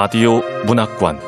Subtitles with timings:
[0.00, 1.18] 라디오 문학관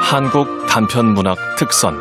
[0.00, 2.00] 한국 단편 문학 특선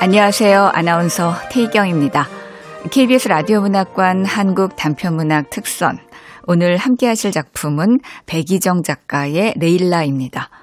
[0.00, 0.70] 안녕하세요.
[0.72, 2.28] 아나운서 태희경입니다.
[2.92, 5.98] KBS 라디오 문학관 한국 단편 문학 특선
[6.46, 10.59] 오늘 함께 하실 작품은 백이정 작가의 레일라입니다.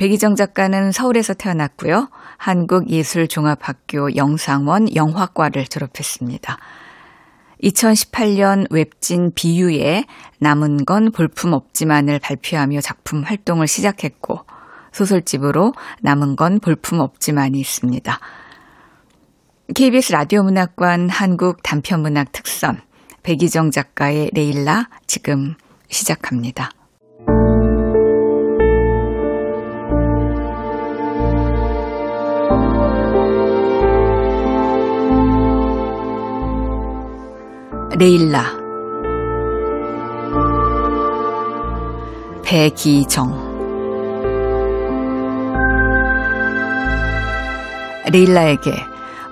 [0.00, 2.08] 백이정 작가는 서울에서 태어났고요.
[2.38, 6.56] 한국예술종합학교 영상원 영화과를 졸업했습니다.
[7.62, 10.06] 2018년 웹진 비유에
[10.38, 14.46] 남은 건 볼품 없지만을 발표하며 작품 활동을 시작했고
[14.92, 18.18] 소설집으로 남은 건 볼품 없지만이 있습니다.
[19.74, 22.80] KBS 라디오 문학관 한국 단편문학 특선
[23.22, 25.56] 백이정 작가의 레일라 지금
[25.90, 26.70] 시작합니다.
[38.00, 38.56] 레일라
[42.42, 43.28] 배기정
[48.10, 48.72] 레일라에게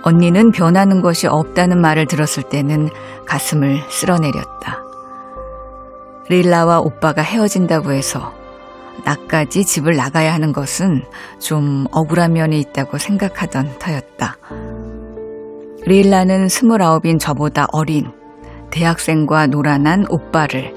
[0.03, 2.91] 언니는 변하는 것이 없다는 말을 들었을 때는
[3.25, 4.83] 가슴을 쓸어내렸다.
[6.29, 8.35] 레일라와 오빠가 헤어진다고 해서
[9.07, 11.07] 나까지 집을 나가야 하는 것은
[11.41, 14.37] 좀 억울한 면이 있다고 생각하던 터였다.
[15.87, 18.18] 레일라는 스물아홉인 저보다 어린
[18.71, 20.75] 대학생과 노란한 오빠를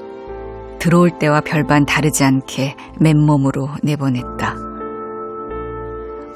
[0.78, 4.56] 들어올 때와 별반 다르지 않게 맨몸으로 내보냈다.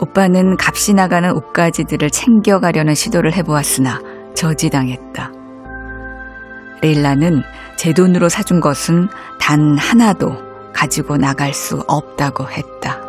[0.00, 4.00] 오빠는 값이 나가는 옷가지들을 챙겨가려는 시도를 해보았으나
[4.34, 5.32] 저지당했다.
[6.82, 7.42] 레일라는
[7.76, 9.08] 제 돈으로 사준 것은
[9.40, 10.36] 단 하나도
[10.72, 13.05] 가지고 나갈 수 없다고 했다.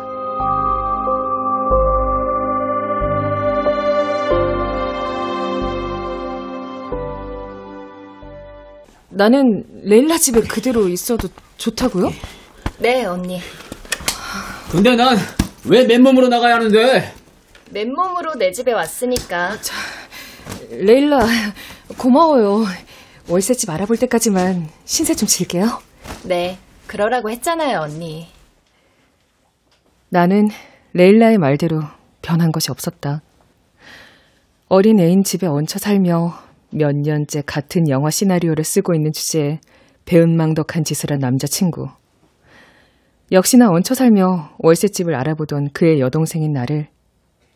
[9.18, 12.10] 나는 레일라 집에 그대로 있어도 좋다고요?
[12.78, 13.40] 네, 언니.
[14.70, 15.16] 근데 난
[15.64, 17.12] 왜 맨몸으로 나가야 하는데?
[17.72, 19.56] 맨몸으로 내 집에 왔으니까.
[20.70, 21.18] 레일라,
[21.98, 22.64] 고마워요.
[23.28, 25.82] 월세집 알아볼 때까지만 신세 좀 질게요.
[26.24, 28.28] 네, 그러라고 했잖아요, 언니.
[30.08, 30.48] 나는
[30.94, 31.82] 레일라의 말대로
[32.22, 33.20] 변한 것이 없었다.
[34.68, 39.60] 어린 애인 집에 얹혀 살며 몇 년째 같은 영화 시나리오를 쓰고 있는 주제에
[40.04, 41.88] 배은망덕한 짓을 한 남자친구.
[43.30, 46.88] 역시나 얹혀 살며 월세집을 알아보던 그의 여동생인 나를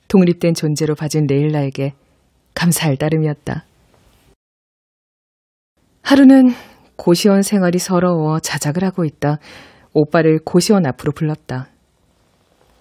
[0.09, 1.95] 독립된 존재로 봐준 레일라에게
[2.55, 3.65] 감사할 따름이었다.
[6.03, 6.51] 하루는
[6.97, 9.39] 고시원 생활이 서러워 자작을 하고 있다.
[9.95, 11.69] 오빠를 고시원 앞으로 불렀다.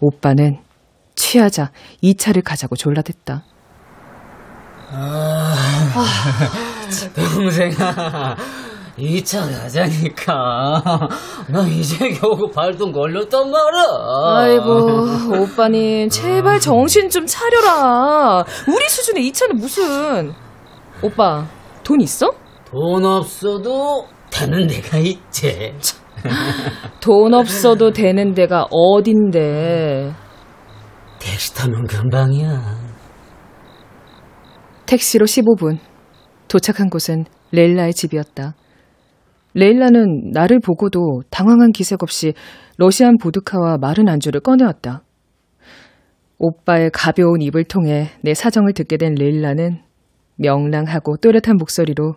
[0.02, 0.60] 오빠는
[1.16, 1.72] 취하자
[2.04, 3.46] 2차를 가자고 졸라댔다.
[4.94, 5.51] 아,
[7.16, 8.36] 동생아,
[8.98, 11.10] 2차 가자니까.
[11.50, 13.84] 나 이제 겨우 발동 걸렸단 말이야.
[14.36, 18.44] 아이고, 오빠님, 제발 정신 좀 차려라.
[18.68, 20.34] 우리 수준의 2차는 무슨.
[21.02, 21.46] 오빠,
[21.84, 22.30] 돈 있어?
[22.66, 25.74] 돈 없어도 되는 데가 있지.
[27.00, 30.14] 돈 없어도 되는 데가 어딘데.
[31.20, 32.91] 택시 타면 금방이야.
[34.92, 35.78] 택시로 15분.
[36.50, 38.56] 도착한 곳은 레일라의 집이었다.
[39.54, 42.34] 레일라는 나를 보고도 당황한 기색 없이
[42.76, 45.02] 러시안 보드카와 마른 안주를 꺼내왔다.
[46.40, 49.82] 오빠의 가벼운 입을 통해 내 사정을 듣게 된 레일라는
[50.36, 52.16] 명랑하고 또렷한 목소리로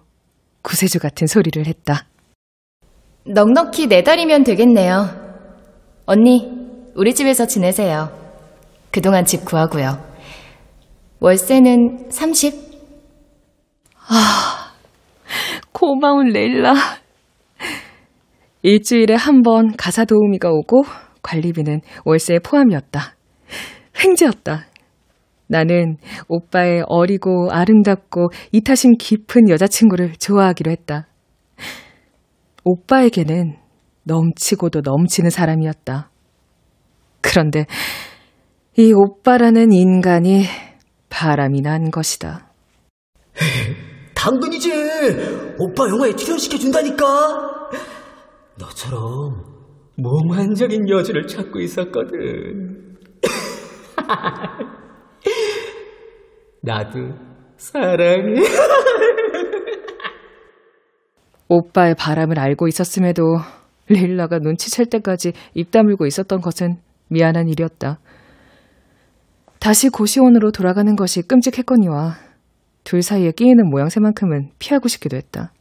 [0.63, 2.09] 구세주 같은 소리를 했다.
[3.25, 5.11] 넉넉히 네 달이면 되겠네요.
[6.07, 6.51] 언니,
[6.97, 8.11] 우리 집에서 지내세요.
[8.91, 10.14] 그동안 집 구하고요.
[11.25, 12.55] 월세는 30?
[13.97, 14.75] 아,
[15.73, 16.75] 고마운 레일라.
[18.61, 20.83] 일주일에 한 번 가사 도우미가 오고
[21.23, 23.17] 관리비는 월세에 포함이었다.
[24.05, 24.67] 횡재였다.
[25.47, 25.97] 나는
[26.29, 31.09] 오빠의 어리고 아름답고 이타심 깊은 여자친구를 좋아하기로 했다.
[32.65, 33.57] 오빠에게는
[34.03, 36.11] 넘치고도 넘치는 사람이었다.
[37.23, 37.65] 그런데
[38.77, 40.45] 이 오빠라는 인간이
[41.15, 42.51] 바람이 난 것이다.
[44.15, 44.73] 당근이지.
[45.59, 47.71] 오빠 영화에 출연시켜준다니까.
[48.59, 49.45] 너처럼
[49.97, 52.97] 몽환적인 여주를 찾고 있었거든.
[56.63, 56.99] 나도
[57.59, 58.43] 사랑해.
[61.49, 63.23] 오빠의 바람을 알고 있었음에도
[63.89, 66.79] 레일라가 눈치챌 때까지 입 다물고 있었던 것은
[67.09, 68.01] 미안한 일이었다.
[69.65, 72.17] 다시 고시원으로 돌아가는 것이 끔찍했거니와
[72.85, 75.53] 둘 사이에 끼이는 모양새만큼은 피하고 싶기도 했다.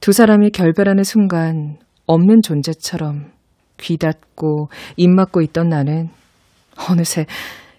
[0.00, 3.32] 두 사람이 결별하는 순간 없는 존재처럼
[3.78, 4.68] 귀 닫고
[4.98, 6.10] 입 막고 있던 나는
[6.90, 7.24] 어느새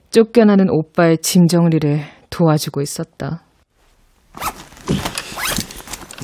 [0.09, 1.99] 쫓겨나는 오빠의 짐 정리를
[2.31, 3.43] 도와주고 있었다.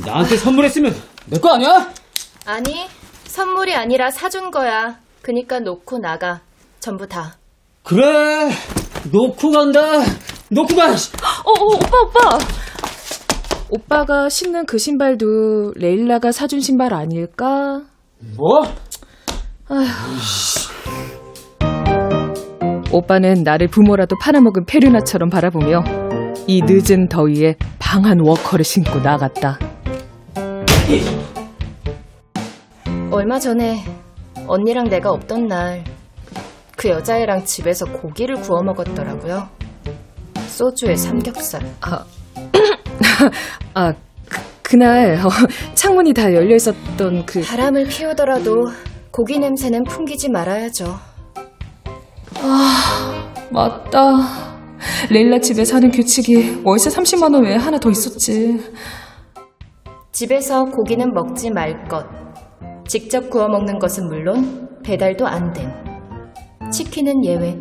[0.04, 0.92] 나한테 선물했으면
[1.28, 1.94] 내 거 아니야?
[2.48, 2.88] 아니,
[3.26, 4.98] 선물이 아니라 사준 거야.
[5.22, 6.42] 그니까 놓고 나가.
[6.80, 7.39] 전부 다.
[7.90, 8.52] 그래.
[9.12, 9.82] 놓고 간다.
[10.52, 10.96] 놓고 가.
[10.96, 11.12] 씨.
[11.44, 12.38] 어, 어, 오빠, 오빠!
[13.72, 17.82] 오빠가 신는 그 신발도 레일라가 사준 신발 아닐까?
[18.38, 18.62] 뭐?
[22.92, 25.84] 오빠는 나를 부모라도 팔아먹은 페르나처럼 바라보며
[26.46, 29.58] 이 늦은 더위에 방한 워커를 신고 나갔다.
[33.12, 33.84] 얼마 전에
[34.48, 35.84] 언니랑 내가 없던 날
[36.80, 39.50] 그 여자애랑 집에서 고기를 구워 먹었더라고요.
[40.48, 41.62] 소주에 삼겹살.
[41.82, 42.06] 아,
[44.30, 45.30] 그, 그날 어,
[45.74, 48.70] 창문이 다 열려 있었던 그 바람을 피우더라도
[49.12, 50.98] 고기 냄새는 풍기지 말아야죠.
[53.52, 54.00] 맞다.
[55.12, 58.58] 레일라 집에 사는 규칙이 월세 30만 원 외에 하나 더 있었지.
[60.14, 62.06] 집에서 고기는 먹지 말 것.
[62.88, 65.89] 직접 구워 먹는 것은 물론 배달도 안 됨.
[66.72, 67.58] 치킨은 예외.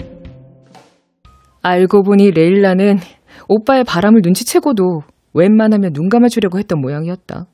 [1.62, 2.98] 알고 보니 레일라는
[3.48, 5.00] 오빠의 바람을 눈치채고도
[5.34, 7.46] 웬만하면 눈 감아주려고 했던 모양이었다.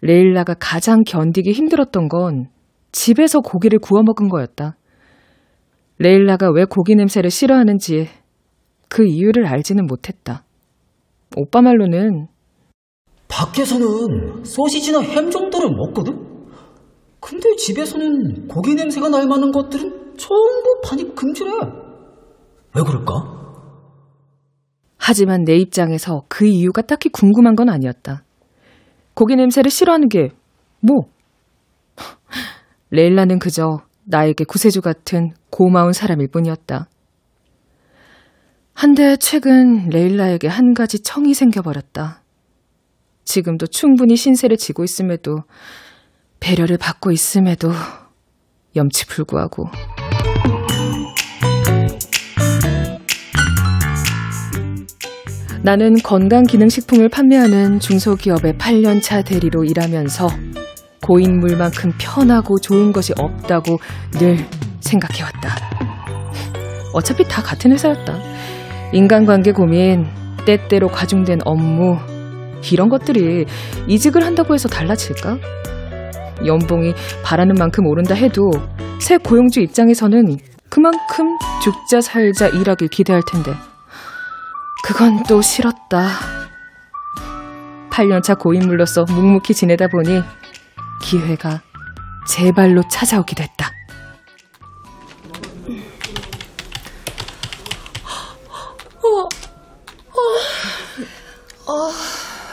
[0.00, 2.48] 레일라가 가장 견디기 힘들었던 건
[2.90, 4.76] 집에서 고기를 구워 먹은 거였다.
[5.98, 8.08] 레일라가 왜 고기 냄새를 싫어하는지
[8.88, 10.44] 그 이유를 알지는 못했다.
[11.36, 12.26] 오빠 말로는
[13.28, 16.32] 밖에서는 소시지나 햄 정도를 먹거든?
[17.20, 21.50] 근데 집에서는 고기 냄새가 날 만한 것들은 전부 반입 금지래.
[22.74, 23.42] 왜 그럴까?
[24.98, 28.24] 하지만 내 입장에서 그 이유가 딱히 궁금한 건 아니었다.
[29.14, 30.30] 고기 냄새를 싫어하는 게
[30.80, 31.08] 뭐?
[32.90, 36.88] 레일라는 그저 나에게 구세주 같은 고마운 사람일 뿐이었다.
[38.74, 42.22] 한데 최근 레일라에게 한 가지 청이 생겨버렸다.
[43.24, 45.38] 지금도 충분히 신세를 지고 있음에도
[46.40, 47.70] 배려를 받고 있음에도
[48.74, 49.66] 염치불구하고
[55.64, 60.28] 나는 건강기능식품을 판매하는 중소기업의 8년차 대리로 일하면서
[61.06, 63.78] 고인물만큼 편하고 좋은 것이 없다고
[64.12, 64.38] 늘
[64.80, 65.50] 생각해왔다.
[66.92, 68.18] 어차피 다 같은 회사였다.
[68.92, 70.06] 인간관계 고민,
[70.44, 71.96] 때때로 과중된 업무,
[72.72, 73.46] 이런 것들이
[73.88, 75.38] 이직을 한다고 해서 달라질까?
[76.46, 76.94] 연봉이
[77.24, 78.50] 바라는 만큼 오른다 해도
[79.00, 80.36] 새 고용주 입장에서는
[80.68, 83.52] 그만큼 죽자 살자 일하길 기대할 텐데.
[84.84, 86.08] 그건 또 싫었다.
[87.90, 90.22] 8년차 고인물로서 묵묵히 지내다 보니
[91.02, 91.60] 기회가
[92.26, 93.70] 제 발로 찾아오기도 했다.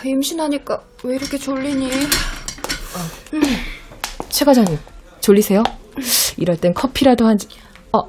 [0.03, 1.89] 임신하니까 왜 이렇게 졸리니?
[4.29, 4.77] 최 과장님,
[5.21, 5.63] 졸리세요?
[6.37, 7.49] 이럴 땐 커피라도 한 잔.
[7.93, 8.01] 어,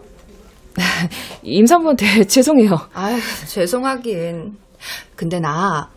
[1.43, 2.77] 임산부한테 죄송해요.
[2.93, 4.57] 아휴, 죄송하긴.
[5.17, 5.91] 근데 나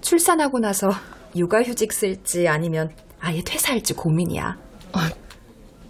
[0.00, 0.90] 출산하고 나서
[1.34, 4.56] 육아휴직 쓸지 아니면 아예 퇴사할지 고민이야.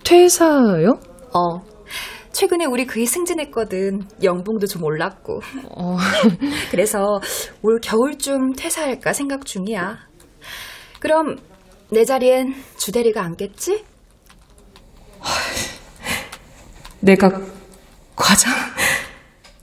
[0.04, 0.98] 퇴사요?
[1.34, 1.72] 어.
[2.32, 4.00] 최근에 우리 그이 승진했거든.
[4.22, 5.40] 연봉도 좀 올랐고.
[5.76, 5.96] 어,
[6.70, 7.20] 그래서
[7.62, 9.98] 올 겨울쯤 퇴사할까 생각 중이야.
[10.98, 11.36] 그럼
[11.92, 13.84] 내 자리엔 주대리가 앉겠지?
[17.00, 17.28] 내가
[18.16, 18.52] 과장?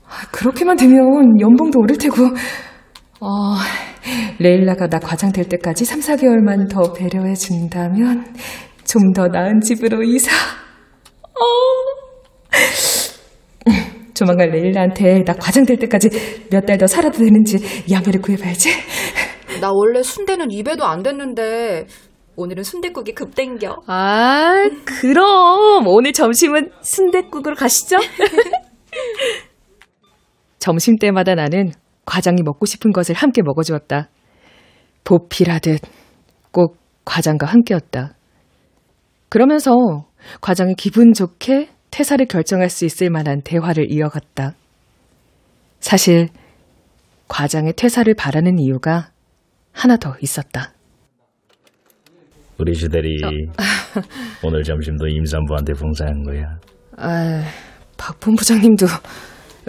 [0.06, 2.22] 아, 그렇게만 되면 연봉도 오를 테고.
[3.20, 3.54] 어,
[4.38, 8.34] 레일라가 나 과장 될 때까지 3, 4개월만 더 배려해 준다면
[8.84, 10.30] 좀 더 나은 집으로 이사.
[11.22, 11.42] 어.
[14.14, 16.10] 조만간 레일라한테 나 과장 될 때까지
[16.50, 17.58] 몇 달 더 살아도 되는지
[17.90, 18.70] 양해를 구해봐야지.
[19.60, 21.86] 나 원래 순대는 입에도 안 댔는데
[22.40, 23.82] 오늘은 순대국이 급 땡겨.
[23.86, 27.98] 아, 그럼 오늘 점심은 순댓국으로 가시죠.
[30.58, 31.70] 점심 때마다 나는
[32.06, 34.08] 과장이 먹고 싶은 것을 함께 먹어주었다.
[35.04, 35.82] 보필하듯
[36.50, 38.14] 꼭 과장과 함께였다.
[39.28, 40.06] 그러면서
[40.40, 44.54] 과장이 기분 좋게 퇴사를 결정할 수 있을 만한 대화를 이어갔다.
[45.78, 46.30] 사실
[47.28, 49.10] 과장의 퇴사를 바라는 이유가
[49.72, 50.72] 하나 더 있었다.
[52.60, 53.16] 우리 주대리
[54.44, 56.42] 오늘 점심도 임산부한테 봉사한 거야.
[56.98, 57.42] 아,
[57.96, 58.86] 박 본부장님도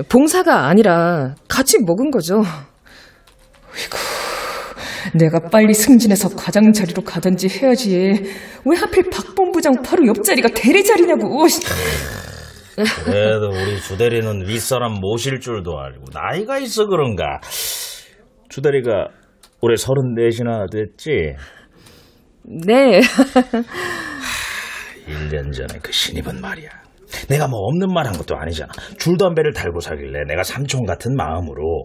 [0.09, 2.35] 봉사가 아니라 같이 먹은 거죠.
[3.71, 3.97] 아이고,
[5.17, 8.11] 내가 빨리 승진해서 과장 자리로 가든지 해야지.
[8.65, 11.47] 왜 하필 박 본부장 바로 옆자리가 대리 자리냐고.
[13.05, 17.39] 그래도 우리 주대리는 윗사람 모실 줄도 알고 나이가 있어 그런가.
[18.49, 19.07] 주대리가
[19.61, 21.35] 올해 서른넷이나 됐지?
[22.43, 23.01] 네.
[25.07, 26.69] 1년 전에 그 신입은 말이야.
[27.27, 28.71] 내가 뭐 없는 말 한 것도 아니잖아.
[28.97, 31.83] 줄담배를 달고 사길래 내가 삼촌 같은 마음으로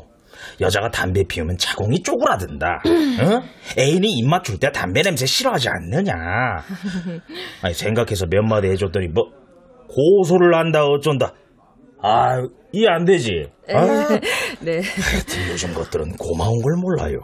[0.60, 2.82] 여자가 담배 피우면 자궁이 쪼그라든다.
[2.86, 3.40] 응?
[3.78, 6.14] 애인이 입 맞출 때 담배 냄새 싫어하지 않느냐.
[7.62, 9.24] 아니 생각해서 몇 마디 해줬더니 뭐
[9.88, 11.32] 고소를 한다 어쩐다.
[12.02, 12.36] 아
[12.72, 13.46] 이해 안 되지.
[13.72, 13.80] 아,
[14.60, 14.80] 네.
[14.82, 17.18] 하여튼 요즘 것들은 고마운 걸 몰라요.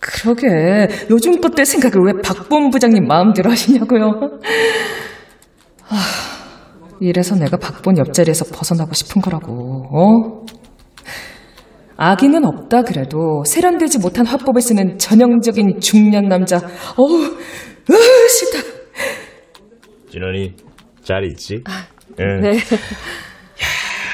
[0.00, 0.88] 그러게.
[1.10, 4.40] 요즘 것들 생각을 왜 박 본 부장님 마음대로 하시냐고요.
[5.88, 5.96] 아,
[7.00, 10.44] 이래서 내가 박본 옆자리에서 벗어나고 싶은 거라고, 어?
[11.96, 16.58] 아기는 없다 그래도 세련되지 못한 화법을 쓰는 전형적인 중년 남자.
[16.96, 18.68] 어우, 으, 싫다.
[20.10, 20.54] 진원이
[21.02, 21.62] 잘 있지?
[22.20, 22.40] 응.
[22.40, 22.58] 네.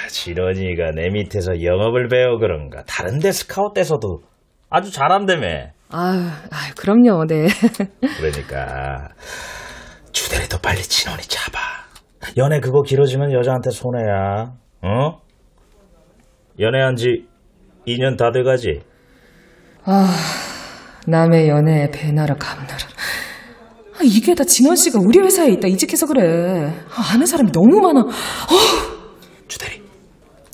[0.09, 2.83] 진원이가 내 밑에서 영업을 배워 그런가.
[2.85, 4.21] 다른 데 스카웃 돼서도
[4.75, 5.47] 아주 잘한다며.
[5.91, 7.47] 아유, 아유, 그럼요, 네.
[8.17, 9.09] 그러니까
[10.12, 11.59] 주대리도 빨리 진원이 잡아.
[12.38, 14.55] 연애 그거 길어지면 여자한테 손해야.
[14.81, 15.21] 어?
[16.59, 17.26] 연애한 지
[17.87, 18.81] 2년 다 돼가지.
[21.07, 22.87] 남의 연애에 배나라 감나라.
[23.95, 26.73] 아, 이게 다 진원 씨가 우리 회사에 있다 이직해서 그래.
[26.97, 28.05] 아, 아는 사람이 너무 많아.
[29.49, 29.83] 주대리.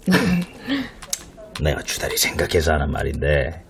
[1.62, 3.67] 내가 주대리 생각해서 하는 말인데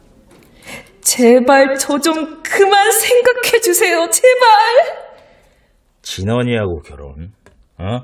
[1.09, 4.09] 제발 저 좀 그만 생각해 주세요.
[4.11, 4.49] 제발.
[6.03, 7.33] 진원이하고 결혼.
[7.79, 8.01] 어?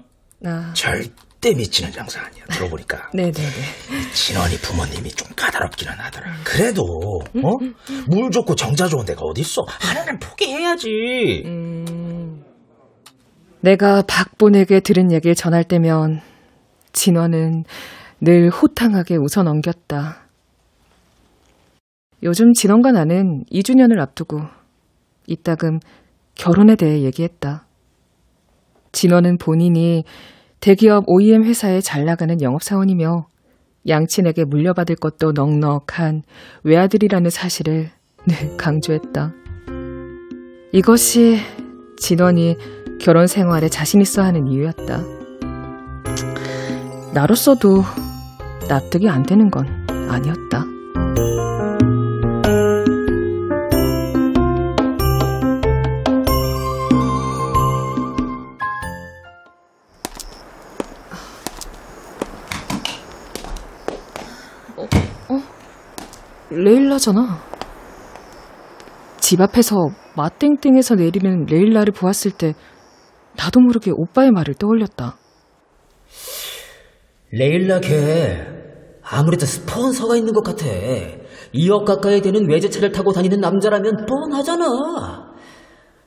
[0.46, 2.44] 아, 절대 미치는 장사 아니야.
[2.50, 3.10] 들어보니까.
[3.12, 3.48] 네네네.
[4.14, 6.32] 진원이 부모님이 좀 까다롭기는 하더라.
[6.44, 7.50] 그래도 어?
[8.08, 9.64] 물 좋고 정자 좋은 데가 어딨어?
[9.68, 11.44] 하나는 포기해야지.
[13.60, 16.20] 내가 박본에게 들은 얘기를 전할 때면
[16.92, 17.64] 진원은
[18.20, 20.23] 늘 호탕하게 웃어 넘겼다.
[22.22, 24.40] 요즘 진원과 나는 2주년을 앞두고
[25.26, 25.80] 이따금
[26.34, 27.66] 결혼에 대해 얘기했다.
[28.92, 30.04] 진원은 본인이
[30.60, 33.26] 대기업 OEM 회사에 잘 나가는 영업사원이며
[33.86, 36.22] 양친에게 물려받을 것도 넉넉한
[36.62, 37.90] 외아들이라는 사실을
[38.26, 39.32] 늘 강조했다.
[40.72, 41.38] 이것이
[41.98, 42.56] 진원이
[43.00, 45.02] 결혼 생활에 자신 있어 하는 이유였다.
[47.12, 47.82] 나로서도
[48.68, 49.66] 납득이 안 되는 건
[50.08, 50.64] 아니었다.
[66.54, 67.40] 레일라잖아.
[69.18, 72.54] 집 앞에서 마땡땡에서 내리는 레일라를 보았을 때
[73.36, 75.16] 나도 모르게 오빠의 말을 떠올렸다.
[77.32, 78.46] 레일라 걔
[79.02, 80.64] 아무래도 스폰서가 있는 것 같아.
[81.54, 85.34] 2억 가까이 되는 외제차를 타고 다니는 남자라면 뻔하잖아.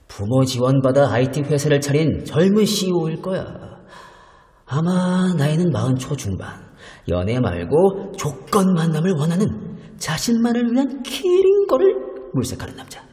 [0.08, 3.46] 부모 지원받아 IT 회사를 차린 젊은 CEO일 거야.
[4.66, 6.68] 아마 나이는 마흔 초중반.
[7.10, 11.96] 연애 말고 조건 만남을 원하는 자신만을 위한 키링 걸을
[12.34, 13.04] 물색하는 남자.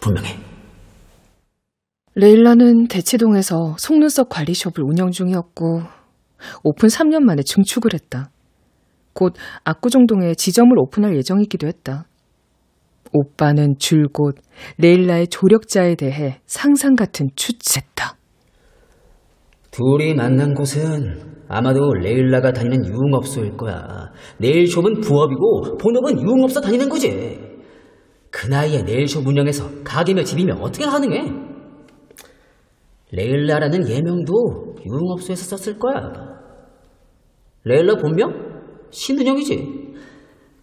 [0.00, 0.38] 분명해.
[2.14, 5.82] 레일라는 대치동에서 속눈썹 관리숍을 운영 중이었고
[6.62, 8.30] 오픈 3년 만에 증축을 했다.
[9.12, 9.34] 곧
[9.64, 12.06] 압구정동에 지점을 오픈할 예정이기도 했다.
[13.12, 14.36] 오빠는 줄곧
[14.78, 18.16] 레일라의 조력자에 대해 상상 같은 추측했다.
[19.76, 24.10] 둘이 만난 곳은 아마도 레일라가 다니는 유흥업소일 거야.
[24.38, 27.38] 네일숍은 부업이고 본업은 유흥업소 다니는 거지.
[28.30, 31.30] 그 나이에 네일숍 운영해서 가게며 집이며 어떻게 가능해?
[33.12, 36.10] 레일라라는 예명도 유흥업소에서 썼을 거야.
[37.64, 38.32] 레일라 본명?
[38.90, 39.94] 신은영이지.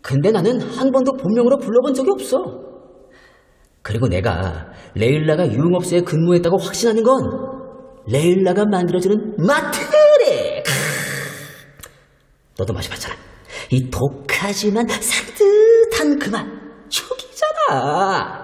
[0.02, 2.38] 근데 나는 한 번도 본명으로 불러본 적이 없어.
[3.84, 7.53] 그리고 내가 레일라가 유흥업소에 근무했다고 확신하는 건
[8.08, 10.64] 레일라가 만들어주는 마트래.
[12.58, 13.16] 너도 마셔봤잖아.
[13.72, 16.46] 이 독하지만 산뜻한 그 맛.
[16.90, 18.44] 죽이잖아.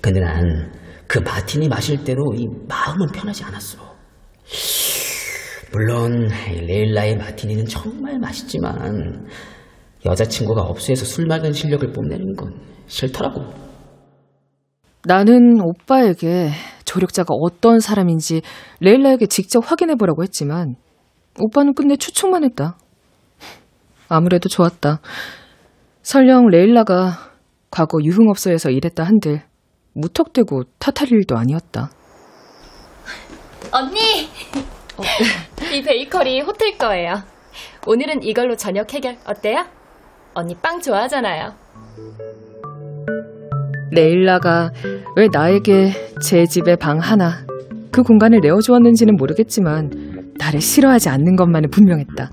[0.00, 0.84] 근데 난
[1.14, 3.78] 그 마티니 마실 대로 이 마음은 편하지 않았어.
[5.70, 6.28] 물론
[6.66, 9.24] 레일라의 마티니는 정말 맛있지만
[10.04, 13.44] 여자친구가 업소에서 술 마는 실력을 뽐내는 건 싫더라고.
[15.04, 16.50] 나는 오빠에게
[16.94, 18.42] 조력자가 어떤 사람인지
[18.80, 20.76] 레일라에게 직접 확인해 보라고 했지만
[21.40, 22.78] 오빠는 끝내 추측만 했다.
[24.08, 25.00] 아무래도 좋았다.
[26.02, 27.32] 설령 레일라가
[27.70, 29.42] 과거 유흥업소에서 일했다 한들
[29.94, 31.90] 무턱대고 탓할 일도 아니었다.
[33.72, 34.28] 언니!
[35.72, 37.14] 이 베이커리 호텔 거예요.
[37.86, 39.64] 오늘은 이걸로 저녁 해결 어때요?
[40.34, 41.54] 언니 빵 좋아하잖아요.
[43.94, 44.70] 레일라가
[45.16, 47.44] 왜 나에게 제 집의 방 하나,
[47.90, 49.90] 그 공간을 내어주었는지는 모르겠지만,
[50.38, 52.30] 나를 싫어하지 않는 것만은 분명했다.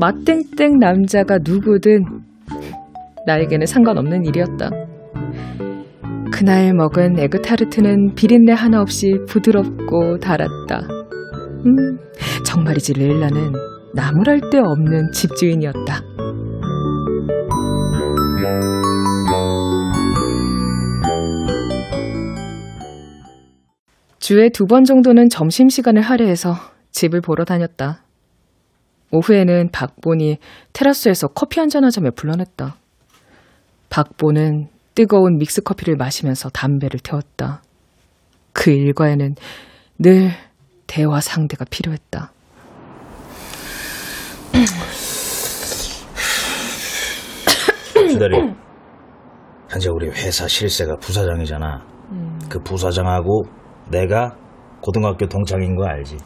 [0.00, 2.02] 맛땡땡 남자가 누구든,
[3.26, 4.70] 나에게는 상관없는 일이었다.
[6.32, 10.86] 그날 먹은 에그타르트는 비린내 하나 없이 부드럽고 달았다.
[11.66, 11.98] 음,
[12.44, 13.52] 정말이지 레일라는
[13.94, 16.02] 나무랄 데 없는 집주인이었다.
[24.28, 26.54] 주에 두 번 정도는 점심시간을 할애해서
[26.90, 28.02] 집을 보러 다녔다.
[29.10, 30.36] 오후에는 박본이
[30.74, 32.76] 테라스에서 커피 한잔 하자며 불러냈다.
[33.88, 37.62] 박본은 뜨거운 믹스커피를 마시면서 담배를 태웠다.
[38.52, 39.34] 그 일과에는
[39.98, 40.32] 늘
[40.86, 42.30] 대화 상대가 필요했다.
[48.10, 48.36] 주대리.
[49.70, 51.82] 현재 우리 회사 실세가 부사장이잖아.
[52.50, 53.56] 그 부사장하고
[53.90, 54.32] 내가
[54.80, 56.16] 고등학교 동창인 거 알지?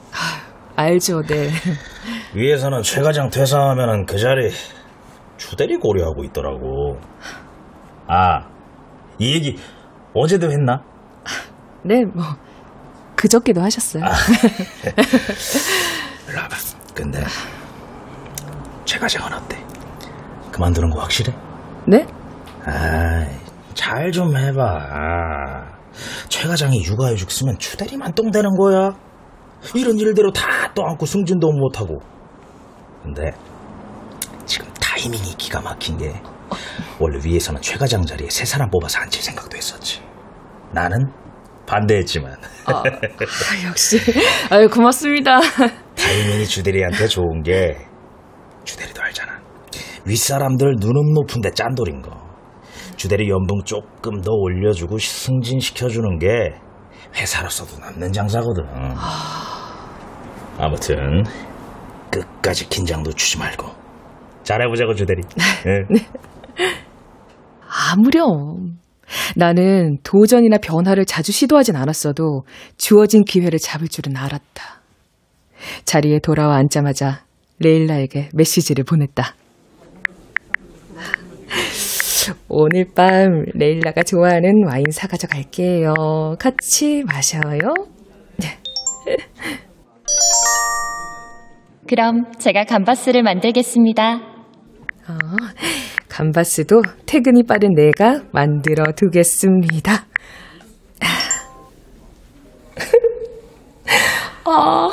[0.76, 1.50] 알죠, 네.
[2.34, 4.50] 위에서는 최 과장 퇴사하면은 그 자리
[5.36, 6.98] 주대리 고려하고 있더라고.
[8.06, 8.46] 아,
[9.18, 9.58] 이 얘기
[10.14, 10.82] 어제도 했나?
[11.84, 12.24] 네, 뭐,
[13.16, 14.04] 그저께도 하셨어요.
[16.28, 16.56] 일로 와봐.
[16.94, 17.22] 근데
[18.84, 19.56] 최 과장은 어때?
[20.52, 21.32] 그만두는 거 확실해?
[21.86, 22.06] 네?
[22.64, 23.26] 아이,
[23.74, 25.71] 잘좀 해봐.
[26.28, 28.90] 최 과장이 육아휴직 쓰면 주대리만 똥되는 거야.
[29.74, 31.98] 이런 일대로 다 떠안고 승진도 못하고.
[33.02, 33.32] 근데
[34.46, 36.12] 지금 타이밍이 기가 막힌 게
[36.98, 40.00] 원래 위에서는 최 과장 자리에 새 사람 뽑아서 앉힐 생각도 했었지.
[40.72, 40.98] 나는
[41.66, 42.82] 반대했지만 아,
[43.68, 43.98] 역시.
[44.50, 45.40] 아유, 고맙습니다.
[45.96, 47.76] 타이밍이 주대리한테 좋은 게
[48.64, 49.32] 주대리도 알잖아.
[50.04, 52.10] 윗사람들 눈은 높은데 짠돌인 거.
[53.02, 56.54] 주대리 연봉 조금 더 올려주고 승진시켜주는 게
[57.16, 58.62] 회사로서도 남는 장사거든.
[60.56, 61.24] 아무튼
[62.12, 63.66] 끝까지 긴장도 주지 말고
[64.44, 65.22] 잘해보자고 주대리.
[65.66, 66.06] 예.
[67.90, 68.78] 아무렴.
[69.34, 72.44] 나는 도전이나 변화를 자주 시도하진 않았어도
[72.76, 74.80] 주어진 기회를 잡을 줄은 알았다.
[75.84, 77.24] 자리에 돌아와 앉자마자
[77.58, 79.34] 레일라에게 메시지를 보냈다.
[82.48, 85.94] 오늘 밤 레일라가 좋아하는 와인 사가져 갈게요.
[86.38, 87.74] 같이 마셔요.
[91.88, 94.20] 그럼 제가 감바스를 만들겠습니다.
[95.08, 95.14] 어,
[96.08, 100.06] 감바스도 퇴근이 빠른 내가 만들어 두겠습니다.
[104.44, 104.90] 아,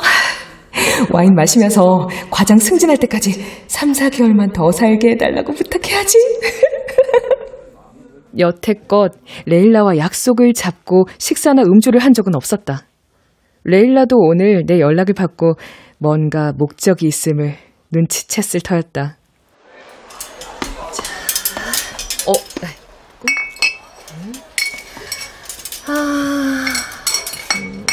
[1.12, 3.32] 와인 마시면서 과장 승진할 때까지
[3.66, 6.18] 3, 4개월만 더 살게 해달라고 부탁해야지.
[8.38, 9.12] 여태껏
[9.46, 12.84] 레일라와 약속을 잡고 식사나 음주를 한 적은 없었다.
[13.64, 15.54] 레일라도 오늘 내 연락을 받고
[15.98, 17.56] 뭔가 목적이 있음을
[17.94, 19.16] 눈치챘을 터였다.
[22.26, 22.68] 어, 네.
[25.88, 26.66] 아,
[27.56, 27.84] 음.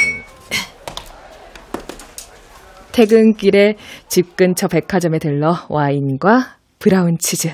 [2.98, 3.76] 퇴근길에
[4.08, 7.50] 집 근처 백화점에 들러 와인과 브라운 치즈,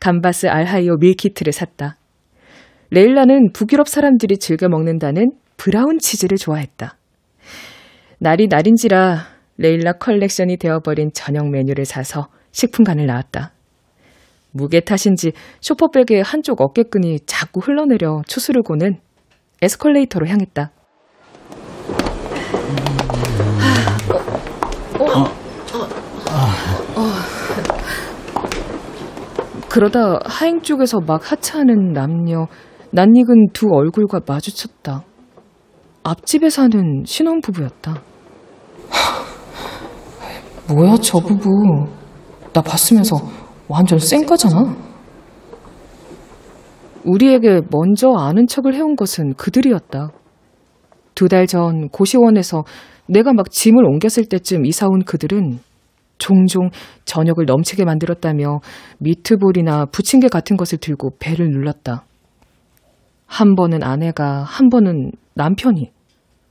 [0.00, 1.96] 감바스 알아히요 밀키트를 샀다.
[2.90, 6.96] 레일라는 북유럽 사람들이 즐겨 먹는다는 브라운 치즈를 좋아했다.
[8.18, 9.26] 날이 날인지라
[9.58, 13.52] 레일라 컬렉션이 되어버린 저녁 메뉴를 사서 식품관을 나왔다.
[14.50, 18.98] 무게 탓인지 쇼퍼백의 한쪽 어깨끈이 자꾸 흘러내려 추스르고는
[19.62, 20.72] 에스컬레이터로 향했다.
[29.70, 32.46] 그러다 하행 쪽에서 막 하차하는 남녀,
[32.92, 35.04] 낯익은 두 얼굴과 마주쳤다.
[36.02, 38.02] 앞집에 사는 신혼부부였다.
[40.68, 41.48] 뭐야, 저 부부.
[42.52, 43.16] 나 봤으면서
[43.68, 44.76] 완전 쌩까잖아.
[47.04, 50.10] 우리에게 먼저 아는 척을 해온 것은 그들이었다.
[51.14, 52.64] 두 달 전 고시원에서
[53.06, 55.58] 내가 막 짐을 옮겼을 때쯤 이사 온 그들은
[56.20, 56.70] 종종
[57.04, 58.60] 저녁을 넘치게 만들었다며
[58.98, 62.04] 미트볼이나 부침개 같은 것을 들고 배를 눌렀다.
[63.26, 65.90] 한 번은 아내가, 한 번은 남편이.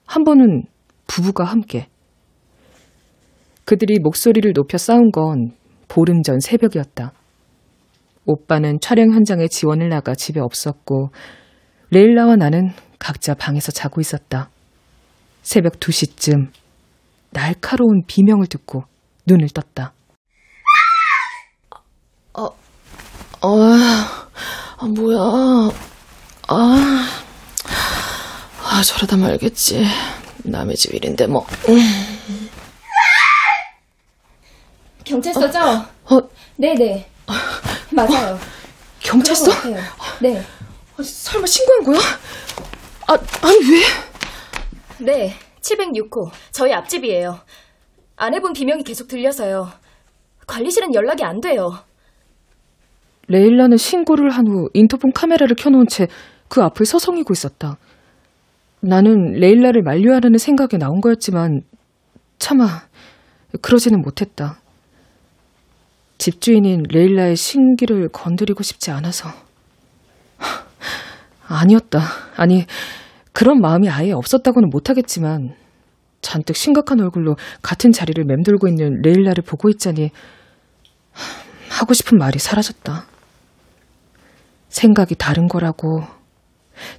[0.06, 0.64] 한 번은
[1.08, 1.88] 부부가 함께.
[3.64, 5.52] 그들이 목소리를 높여 싸운 건
[5.88, 7.14] 보름 전 새벽이었다.
[8.26, 11.12] 오빠는 촬영 현장에 지원을 나가 집에 없었고,
[11.92, 14.50] 레일라와 나는 각자 방에서 자고 있었다.
[15.42, 16.52] 새벽 2시쯤
[17.32, 18.84] 날카로운 비명을 듣고
[19.30, 19.94] 눈을 떴다.
[23.42, 25.20] 아, 뭐야.
[26.48, 27.10] 아,
[28.64, 29.86] 아, 저러다 말겠지.
[30.44, 31.46] 남의 집 일인데, 뭐.
[35.04, 35.60] 경찰서죠?
[36.06, 37.10] 어, 네네.
[37.92, 38.40] 맞아요.
[39.00, 39.46] 경찰서?
[39.46, 39.82] 것 같아요.
[40.22, 40.44] 네.
[40.98, 42.00] 아, 설마 신고한 거야?
[43.08, 43.14] 아,
[43.44, 43.86] 아니, 왜?
[45.00, 45.36] 네.
[45.62, 46.32] 706호.
[46.52, 47.40] 저희 앞집이에요.
[48.20, 49.70] 아내분 비명이 계속 들려서요.
[50.46, 51.72] 관리실은 연락이 안 돼요.
[53.28, 56.08] 레일라는 신고를 한 후 인터폰 카메라를 켜놓은 채
[56.50, 57.78] 그 앞을 서성이고 있었다.
[58.82, 61.62] 나는 레일라를 만류하려는 생각에 나온 거였지만
[62.40, 62.66] 차마
[63.62, 64.58] 그러지는 못했다.
[66.18, 69.30] 집주인인 레일라의 신기를 건드리고 싶지 않아서.
[70.38, 70.66] 하,
[71.62, 72.02] 아니었다.
[72.36, 72.66] 아니,
[73.32, 75.54] 그런 마음이 아예 없었다고는 못하겠지만
[76.22, 80.12] 잔뜩 심각한 얼굴로 같은 자리를 맴돌고 있는 레일라를 보고 있자니
[81.12, 83.06] 하, 하고 싶은 말이 사라졌다.
[84.70, 86.04] 생각이 다른 거라고.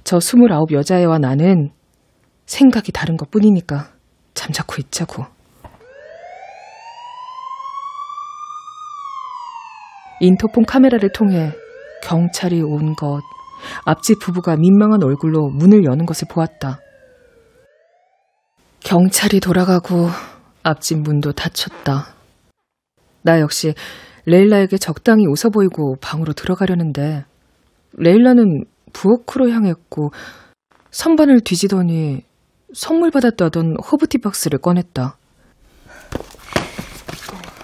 [0.03, 1.71] 저 스물아홉 여자애와 나는
[2.45, 3.91] 생각이 다른 것 뿐이니까
[4.33, 5.25] 잠자코 있자고.
[10.19, 11.51] 인터폰 카메라를 통해
[12.03, 13.21] 경찰이 온 것,
[13.85, 16.79] 앞집 부부가 민망한 얼굴로 문을 여는 것을 보았다.
[18.83, 20.09] 경찰이 돌아가고
[20.63, 22.13] 앞집 문도 닫혔다.
[23.23, 23.73] 나 역시
[24.25, 27.25] 레일라에게 적당히 웃어 보이고 방으로 들어가려는데
[27.93, 30.11] 레일라는 부엌으로 향했고
[30.91, 32.23] 선반을 뒤지더니
[32.73, 35.17] 선물 받았다던 허브티 박스를 꺼냈다.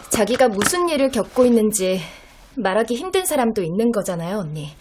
[0.09, 2.01] 자기가 무슨 일을 겪고 있는지
[2.55, 4.75] 말하기 힘든 사람도 있는 거잖아요, 언니.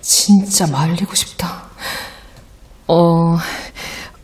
[0.00, 1.64] 진짜 말리고 싶다.
[2.86, 3.36] 어,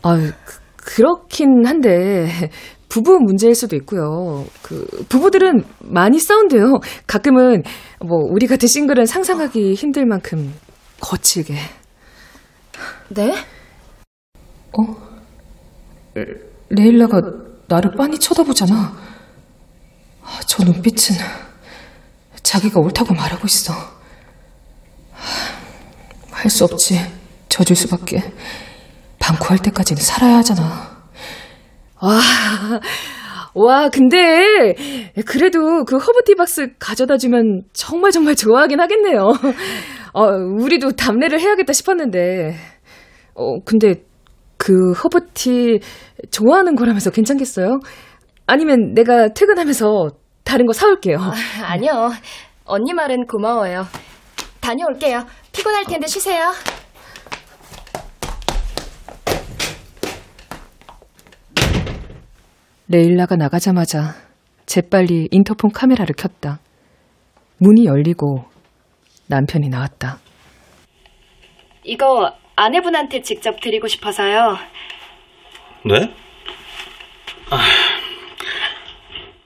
[0.03, 2.27] 아, 그- 그렇긴 한데
[2.89, 4.45] 부부 문제일 수도 있고요.
[4.61, 6.79] 그 부부들은 많이 싸운대요.
[7.05, 7.63] 가끔은
[7.99, 10.53] 뭐 우리 같은 싱글은 상상하기 힘들 만큼
[11.01, 11.53] 거칠게.
[13.09, 13.33] 네?
[16.69, 17.21] 레일라가
[17.67, 18.93] 나를 빤히 쳐다보잖아.
[20.23, 21.15] 아, 저 눈빛은
[22.43, 23.73] 자기가 옳다고 말하고 있어.
[26.31, 26.99] 할 수 없지.
[27.49, 28.21] 져줄 수밖에.
[29.27, 30.61] 방구할 때까지는 살아야 하잖아.
[32.01, 32.19] 와,
[33.53, 34.73] 와, 근데
[35.25, 39.33] 그래도 그 허브티 박스 가져다 주면 정말 정말 좋아하긴 하겠네요.
[40.13, 40.23] 어,
[40.61, 42.55] 우리도 답례를 해야겠다 싶었는데.
[43.35, 43.95] 어, 근데
[44.57, 45.79] 그 허브티
[46.31, 47.79] 좋아하는 거라면서 괜찮겠어요?
[48.45, 50.09] 아니면 내가 퇴근하면서
[50.45, 51.17] 다른 거 사올게요.
[51.63, 52.11] 아니요.
[52.63, 53.85] 언니 말은 고마워요.
[54.61, 55.25] 다녀올게요.
[55.51, 56.51] 피곤할 텐데 쉬세요.
[62.89, 64.15] 레일라가 나가자마자
[64.65, 66.59] 재빨리 인터폰 카메라를 켰다.
[67.57, 68.45] 문이 열리고
[69.27, 70.19] 남편이 나왔다.
[71.83, 74.57] 이거 아내분한테 직접 드리고 싶어서요.
[75.85, 76.13] 네?
[77.49, 77.57] 아...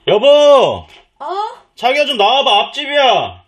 [0.06, 0.86] 여보!
[1.18, 1.26] 어?
[1.74, 3.42] 자기가 좀 나와봐, 앞집이야!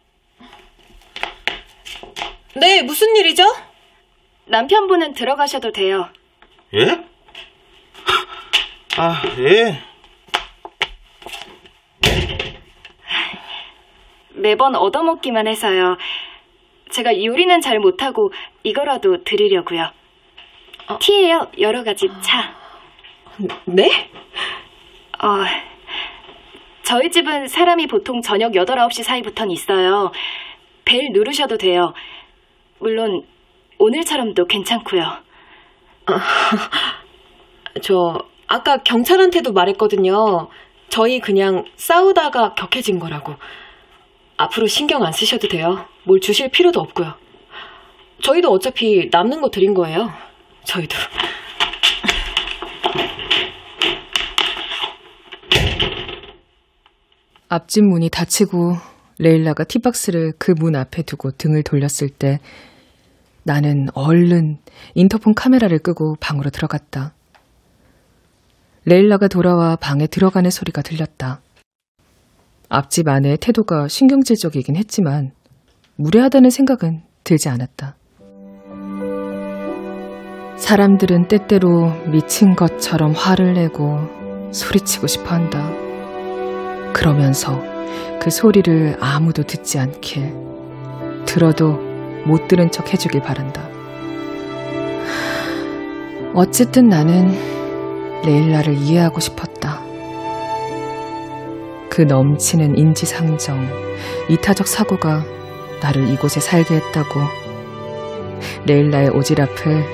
[2.56, 3.44] 네, 무슨 일이죠?
[4.46, 6.08] 남편분은 들어가셔도 돼요.
[6.74, 7.13] 예?
[8.96, 9.78] 아, 예.
[14.34, 15.96] 매번 얻어먹기만 해서요.
[16.90, 18.30] 제가 요리는 잘 못하고
[18.62, 19.90] 이거라도 드리려고요.
[21.00, 21.50] 티예요.
[21.58, 22.54] 여러 가지 차.
[23.66, 23.88] 네?
[25.22, 25.28] 어,
[26.82, 30.12] 저희 집은 사람이 보통 저녁 8, 9시 사이부터는 있어요.
[30.84, 31.94] 벨 누르셔도 돼요.
[32.78, 33.22] 물론
[33.78, 35.02] 오늘처럼도 괜찮고요.
[37.82, 38.18] 저,
[38.54, 40.48] 아까 경찰한테도 말했거든요.
[40.88, 43.34] 저희 그냥 싸우다가 격해진 거라고.
[44.36, 45.84] 앞으로 신경 안 쓰셔도 돼요.
[46.04, 47.14] 뭘 주실 필요도 없고요.
[48.22, 50.08] 저희도 어차피 남는 거 드린 거예요.
[50.62, 50.96] 저희도.
[57.48, 58.76] 앞집 문이 닫히고
[59.18, 62.38] 레일라가 티박스를 그 문 앞에 두고 등을 돌렸을 때
[63.42, 64.58] 나는 얼른
[64.94, 67.14] 인터폰 카메라를 끄고 방으로 들어갔다.
[68.86, 71.40] 레일라가 돌아와 방에 들어가는 소리가 들렸다.
[72.68, 75.30] 앞집 아내의 태도가 신경질적이긴 했지만
[75.96, 77.96] 무례하다는 생각은 들지 않았다.
[80.56, 83.98] 사람들은 때때로 미친 것처럼 화를 내고
[84.52, 85.70] 소리치고 싶어 한다.
[86.92, 87.62] 그러면서
[88.20, 90.32] 그 소리를 아무도 듣지 않게
[91.24, 91.78] 들어도
[92.26, 93.66] 못 들은 척 해주길 바란다.
[96.34, 97.63] 어쨌든 나는
[98.24, 99.80] 레일라를 이해하고 싶었다.
[101.90, 103.68] 그 넘치는 인지상정,
[104.30, 105.24] 이타적 사고가
[105.82, 107.20] 나를 이곳에 살게 했다고.
[108.66, 109.84] 레일라의 오지랖을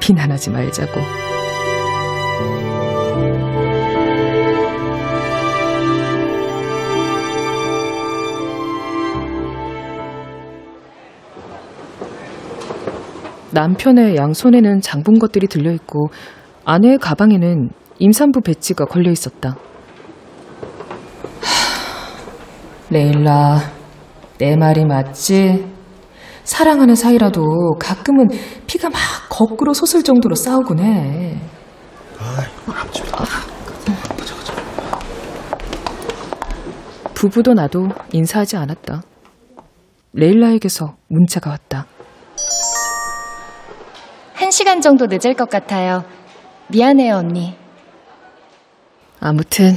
[0.00, 1.00] 비난하지 말자고.
[13.50, 16.10] 남편의 양손에는 장본 것들이 들려있고
[16.70, 19.56] 아내의 가방에는 임산부 배지가 걸려 있었다.
[22.90, 23.58] 레일라,
[24.36, 25.66] 내 말이 맞지?
[26.44, 28.28] 사랑하는 사이라도 가끔은
[28.66, 29.00] 피가 막
[29.30, 31.40] 거꾸로 솟을 정도로 싸우곤 해.
[37.14, 39.00] 부부도 나도 인사하지 않았다.
[40.12, 41.86] 레일라에게서 문자가 왔다.
[44.34, 46.04] 한 시간 정도 늦을 것 같아요.
[46.70, 47.56] 미안해요, 언니.
[49.20, 49.72] 아무튼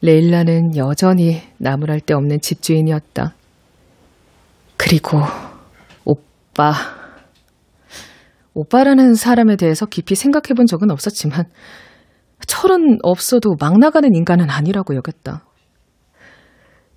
[0.00, 3.34] 레일라는 여전히 나무랄 데 없는 집주인이었다.
[4.76, 5.20] 그리고
[6.04, 6.72] 오빠.
[8.54, 11.46] 오빠라는 사람에 대해서 깊이 생각해 본 적은 없었지만
[12.46, 15.44] 철은 없어도 막 나가는 인간은 아니라고 여겼다.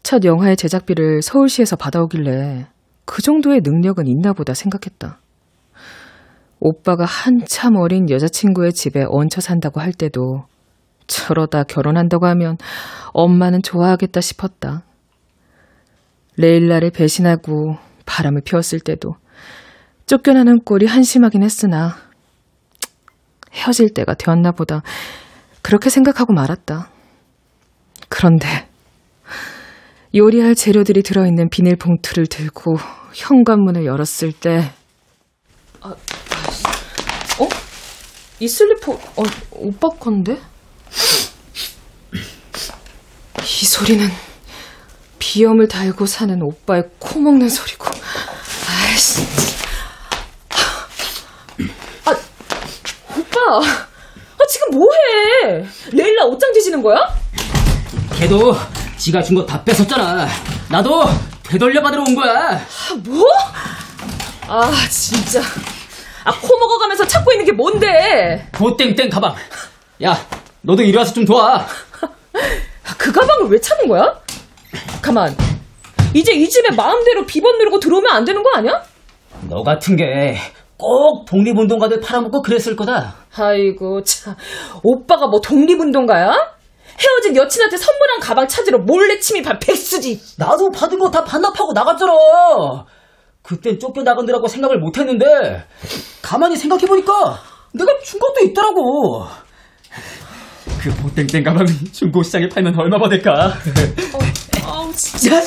[0.04, 2.68] 첫 영화의 제작비를 서울시에서 받아오길래
[3.06, 5.20] 그 정도의 능력은 있나 보다 생각했다.
[6.60, 10.46] 오빠가 한참 어린 여자친구의 집에 얹혀 산다고 할 때도
[11.08, 12.58] 저러다 결혼한다고 하면
[13.14, 14.84] 엄마는 좋아하겠다 싶었다.
[16.38, 19.16] 레일라를 배신하고 바람을 피웠을 때도
[20.06, 21.96] 쫓겨나는 꼴이 한심하긴 했으나
[23.54, 24.82] 헤어질 때가 되었나 보다
[25.62, 26.90] 그렇게 생각하고 말았다.
[28.10, 28.68] 그런데
[30.16, 32.78] 요리할 재료들이 들어있는 비닐봉투를 들고
[33.14, 34.72] 현관문을 열었을 때
[35.82, 37.48] 아, 어?
[38.40, 40.38] 이 슬리퍼 어, 오빠 건데?
[42.14, 44.10] 이 소리는
[45.20, 47.86] 비염을 달고 사는 오빠의 코 먹는 소리고.
[48.70, 49.22] 아이씨.
[52.06, 52.12] 아,
[53.18, 53.40] 오빠.
[53.60, 55.68] 아, 지금 뭐해?
[55.92, 56.98] 레일라 옷장 뒤지는 거야?
[58.18, 58.56] 걔도
[58.98, 60.28] 지가 준 거 다 뺏었잖아.
[60.70, 61.06] 나도
[61.44, 62.52] 되돌려 받으러 온 거야.
[62.60, 63.24] 아, 뭐?
[64.48, 65.42] 아, 진짜.
[66.24, 68.48] 아, 코 먹어가면서 찾고 있는 게 뭔데?
[68.54, 69.34] 보땡땡 가방.
[70.04, 70.16] 야,
[70.62, 71.56] 너도 이리 와서 좀 도와.
[71.56, 74.14] 아, 그 가방을 왜 찾는 거야?
[75.02, 75.36] 가만.
[76.14, 78.82] 이제 이 집에 마음대로 비번 누르고 들어오면 안 되는 거 아니야?
[79.50, 80.38] 너 같은 게
[80.80, 83.16] 꼭 독립운동가들 팔아먹고 그랬을 거다.
[83.36, 84.36] 아이고, 참.
[84.84, 86.32] 오빠가 뭐 독립운동가야?
[87.00, 90.22] 헤어진 여친한테 선물한 가방 찾으러 몰래 침입한 백수지.
[90.38, 92.12] 나도 받은 거 다 반납하고 나갔잖아.
[93.48, 95.66] 그땐 쫓겨나간다라고 생각을 못 했는데,
[96.22, 97.14] 가만히 생각해보니까
[97.74, 99.26] 내가 준 것도 있더라고.
[100.82, 103.54] 그 보땡땡 가방은 중고 시장에 팔면 얼마 받을까?
[104.66, 105.38] 아우, 진짜.
[105.38, 105.42] 야,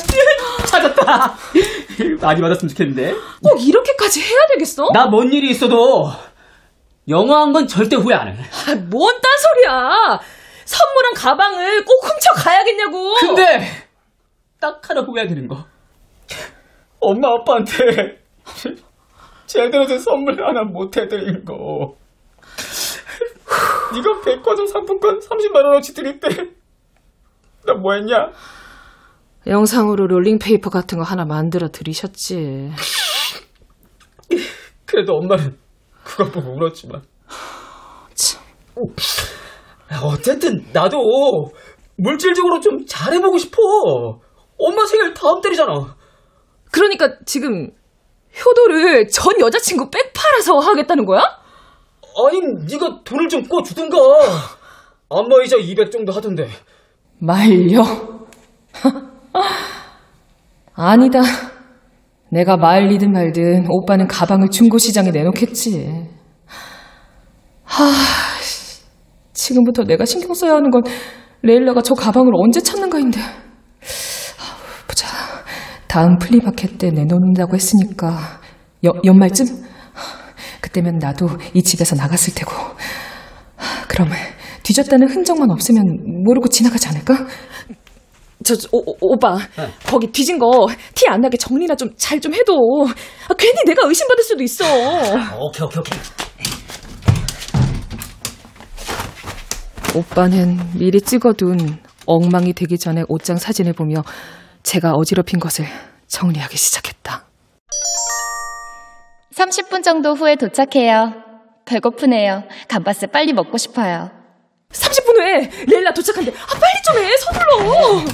[0.65, 1.35] 찾았다.
[2.21, 3.13] 많이 받았으면 좋겠는데.
[3.43, 4.87] 꼭 이렇게까지 해야 되겠어?
[4.93, 6.09] 나 뭔 일이 있어도
[7.07, 8.33] 영화 한 건 절대 후회 안 해.
[8.33, 10.19] 아, 뭔 딴소리야.
[10.65, 13.13] 선물한 가방을 꼭 훔쳐 가야겠냐고.
[13.19, 13.67] 근데
[14.59, 15.65] 딱 하나 후회되는 거.
[17.01, 18.19] 엄마 아빠한테
[19.47, 21.95] 제대로 된 선물 하나 못 해드린 거.
[23.93, 26.29] 네가 백화점 상품권 30만 원어치 드릴 때
[27.65, 28.31] 나 뭐 했냐?
[29.47, 32.71] 영상으로 롤링페이퍼 같은 거 하나 만들어 드리셨지.
[34.85, 35.57] 그래도 엄마는
[36.03, 37.01] 그것 보고 울었지만.
[40.03, 41.51] 어쨌든 나도
[41.97, 43.57] 물질적으로 좀 잘해보고 싶어.
[44.57, 45.95] 엄마 생일 다음 달이잖아.
[46.71, 47.69] 그러니까 지금
[48.45, 51.21] 효도를 전 여자친구 백 팔아서 하겠다는 거야?
[52.27, 53.97] 아니 네가 돈을 좀 꿔주든가.
[55.09, 56.47] 안마 이자 200 정도 하던데.
[57.19, 57.83] 말려?
[60.73, 61.21] 아니다.
[62.29, 66.07] 내가 말리든 말든 오빠는 가방을 중고시장에 내놓겠지.
[67.63, 67.85] 하,
[69.33, 70.81] 지금부터 내가 신경 써야 하는 건
[71.41, 73.19] 레일라가 저 가방을 언제 찾는가인데.
[75.91, 78.39] 다음 플리마켓 때 내놓는다고 했으니까
[78.85, 79.45] 여, 연말쯤?
[80.61, 82.49] 그때면 나도 이 집에서 나갔을 테고
[83.89, 84.07] 그럼
[84.63, 85.83] 뒤졌다는 흔적만 없으면
[86.23, 87.27] 모르고 지나가지 않을까?
[88.45, 89.67] 저, 저 오, 오빠 네.
[89.85, 90.47] 거기 뒤진 거
[90.95, 92.53] 티 안 나게 정리나 좀 잘좀 좀 해도
[93.27, 95.99] 아, 괜히 내가 의심받을 수도 있어 어, 오케이 오케이 오케이
[99.93, 101.57] 오빠는 미리 찍어둔
[102.05, 104.03] 엉망이 되기 전에 옷장 사진을 보며
[104.63, 105.65] 제가 어지럽힌 것을
[106.07, 107.25] 정리하기 시작했다.
[109.35, 111.13] 30분 정도 후에 도착해요.
[111.65, 112.43] 배고프네요.
[112.67, 114.11] 감바스 빨리 먹고 싶어요.
[114.71, 116.31] 30분 후에 레일라 도착한대.
[116.31, 117.17] 아, 빨리 좀 해.
[117.17, 118.05] 서둘러.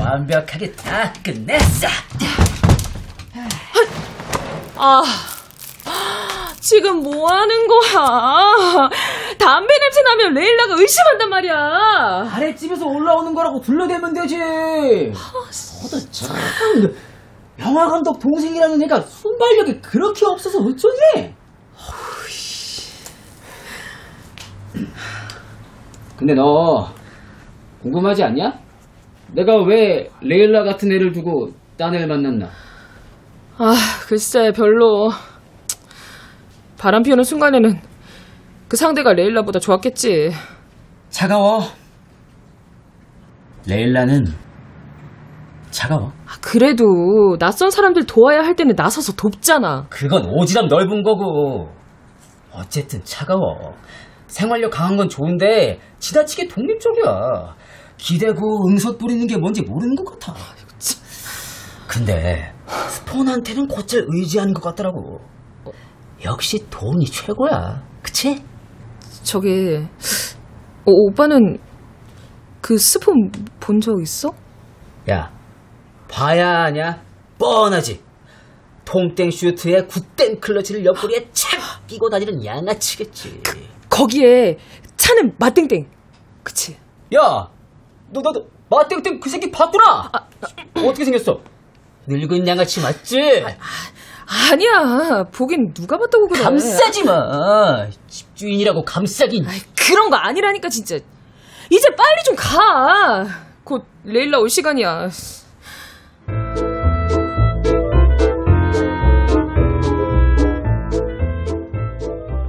[0.00, 1.88] 완벽하게 다 끝냈어.
[4.76, 5.02] 아,
[6.60, 8.90] 지금 뭐 하는 거야?
[9.38, 12.30] 담배 냄새 나면 레일라가 의심한단 말이야.
[12.32, 14.36] 아랫집에서 올라오는 거라고 둘러대면 되지.
[14.38, 16.36] 너도 참
[17.58, 21.34] 영화 감독 동생이라는 애가 순발력이 그렇게 없어서 어쩌니?
[26.16, 26.88] 근데 너
[27.82, 28.52] 궁금하지 않냐?
[29.32, 32.48] 내가 왜 레일라 같은 애를 두고 딴 애를 만났나?
[33.58, 33.74] 아,
[34.08, 35.10] 글쎄, 별로.
[36.78, 37.80] 바람 피우는 순간에는
[38.68, 40.30] 그 상대가 레일라보다 좋았겠지.
[41.10, 41.62] 차가워.
[43.68, 44.26] 레일라는
[45.70, 46.12] 차가워.
[46.26, 46.84] 아, 그래도
[47.38, 49.86] 낯선 사람들 도와야 할 때는 나서서 돕잖아.
[49.88, 51.68] 그건 오지랖 넓은 거고.
[52.52, 53.74] 어쨌든 차가워.
[54.26, 57.54] 생활력 강한 건 좋은데 지나치게 독립적이야.
[57.98, 60.34] 기대고 응석 부리는 게 뭔지 모르는 것 같아.
[61.86, 62.52] 근데
[62.88, 65.20] 스폰한테는 곧잘 의지하는 것 같더라고.
[66.24, 67.82] 역시 돈이 최고야.
[68.02, 68.42] 그치?
[69.26, 69.76] 저기,
[70.84, 71.58] 어, 오빠는
[72.60, 74.30] 그 스폰 본 적 있어?
[75.10, 75.32] 야,
[76.08, 77.02] 봐야 아냐?
[77.38, 78.00] 뻔하지.
[78.84, 83.42] 톰땡 슈트에 구땡 클러치를 옆구리에 착 끼고 다니는 양아치겠지.
[83.90, 84.58] 거기에
[84.96, 85.90] 차는 마땡땡.
[86.44, 86.76] 그치?
[87.14, 87.50] 야,
[88.12, 90.08] 너, 너, 너, 마땡땡 그 새끼 봤구나!
[90.76, 91.40] 어떻게 생겼어?
[92.06, 93.42] 늙은 양아치 맞지?
[93.44, 93.56] 아
[94.56, 95.24] 니야.
[95.32, 96.42] 보긴 누가 봤다고 그래.
[96.42, 97.86] 감싸지 마!
[98.08, 99.46] 집주인이라고 감싸긴.
[99.78, 100.96] 그런 거 아니라니까, 진짜.
[101.70, 103.24] 이제 빨리 좀 가.
[103.64, 105.08] 곧 레일라 올 시간이야.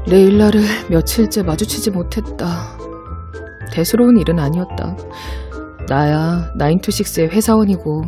[0.10, 2.78] 레일라를 며칠째 마주치지 못했다.
[3.74, 4.96] 대수로운 일은 아니었다.
[5.90, 8.04] 나야 나인투식스의 회사원이고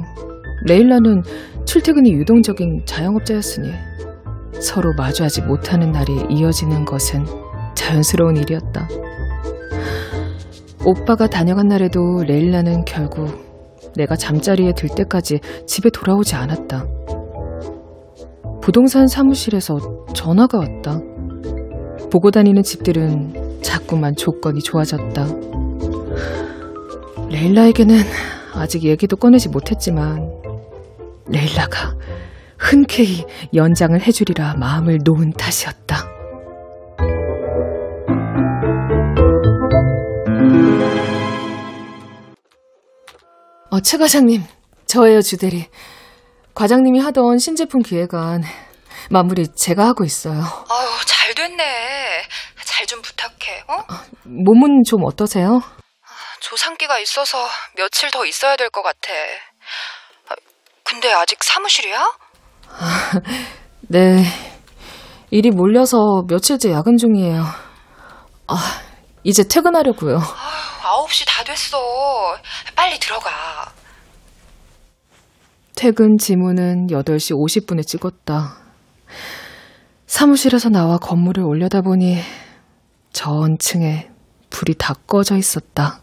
[0.66, 1.24] 레일라는
[1.70, 3.70] 출퇴근이 유동적인 자영업자였으니
[4.60, 7.24] 서로 마주하지 못하는 날이 이어지는 것은
[7.76, 8.88] 자연스러운 일이었다.
[10.84, 13.28] 오빠가 다녀간 날에도 레일라는 결국
[13.96, 16.88] 내가 잠자리에 들 때까지 집에 돌아오지 않았다.
[18.64, 19.78] 부동산 사무실에서
[20.16, 21.00] 전화가 왔다.
[22.12, 25.28] 보고 다니는 집들은 자꾸만 조건이 좋아졌다.
[27.30, 27.96] 레일라에게는
[28.56, 30.39] 아직 얘기도 꺼내지 못했지만
[31.32, 31.96] 레일라가
[32.58, 36.08] 흔쾌히 연장을 해주리라 마음을 놓은 탓이었다.
[43.72, 44.44] 어, 최 과장님,
[44.88, 45.68] 저예요, 주대리.
[46.56, 48.44] 과장님이 하던 신제품 기획안
[49.12, 50.40] 마무리 제가 하고 있어요.
[50.42, 52.24] 아유, 잘 됐네.
[52.66, 53.84] 잘 좀 부탁해, 어?
[54.24, 55.62] 몸은 좀 어떠세요?
[56.40, 57.38] 조상기가 있어서
[57.76, 59.12] 며칠 더 있어야 될 것 같아.
[59.12, 59.49] 아,
[60.90, 62.04] 근데 아직 사무실이야?
[63.90, 64.24] 네.
[65.30, 67.44] 일이 몰려서 며칠째 야근 중이에요.
[68.48, 68.82] 아,
[69.24, 70.16] 이제 퇴근하려고요.
[70.18, 71.78] 아유, 9시 다 됐어.
[72.76, 73.72] 빨리 들어가.
[75.76, 78.58] 퇴근 지문은 8시 50분에 찍었다.
[80.08, 82.18] 사무실에서 나와 건물을 올려다보니
[83.14, 84.10] 전 층에
[84.50, 86.02] 불이 다 꺼져 있었다.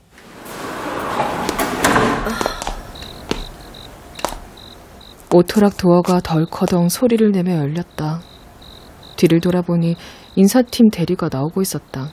[5.32, 8.20] 오토락 도어가 덜커덩 소리를 내며 열렸다.
[9.16, 9.96] 뒤를 돌아보니
[10.36, 12.10] 인사팀 대리가 나오고 있었다.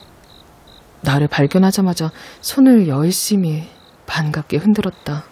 [1.02, 2.10] 나를 발견하자마자
[2.40, 3.68] 손을 열심히
[4.06, 5.24] 반갑게 흔들었다.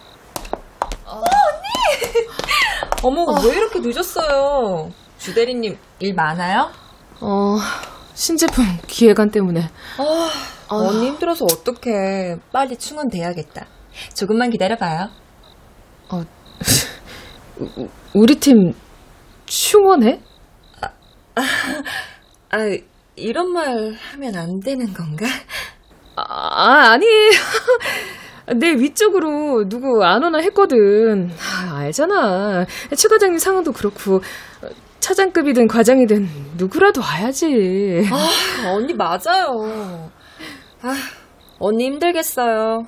[3.03, 4.89] 어머, 왜 이렇게 늦었어요?
[5.17, 6.69] 주대리님, 일 많아요?
[7.19, 7.57] 어,
[8.13, 9.67] 신제품 기획안 때문에.
[10.69, 12.37] 언니 힘들어서 어떡해.
[12.51, 13.65] 빨리 충원돼야겠다.
[14.15, 15.09] 조금만 기다려봐요.
[16.13, 16.25] 우-
[18.13, 18.73] 우리 팀
[19.45, 20.19] 충원해?
[21.35, 22.57] 아,
[23.15, 25.25] 이런 말 하면 안 되는 건가?
[26.15, 27.05] 아, 아니.
[28.59, 31.31] 내 위쪽으로 누구 안 오나 했거든.
[31.31, 32.65] 아, 알잖아.
[32.95, 34.21] 최 과장님 상황도 그렇고
[34.99, 36.27] 차장급이든 과장이든
[36.57, 38.03] 누구라도 와야지.
[38.11, 40.09] 아, 언니 맞아요.
[40.81, 40.93] 아,
[41.59, 42.85] 언니 힘들겠어요.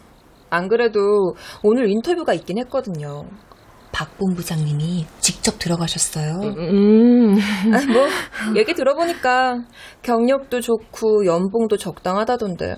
[0.50, 1.00] 안 그래도
[1.64, 3.26] 오늘 인터뷰가 있긴 했거든요.
[3.96, 6.34] 박 본부장님이 직접 들어가셨어요.
[6.44, 7.36] 음.
[7.72, 9.62] 아, 뭐 얘기 들어보니까
[10.02, 12.76] 경력도 좋고 연봉도 적당하다던데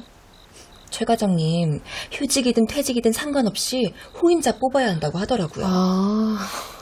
[0.91, 1.79] 최 과장님,
[2.11, 5.65] 휴직이든 퇴직이든 상관없이 후임자 뽑아야 한다고 하더라고요.
[5.67, 6.37] 아,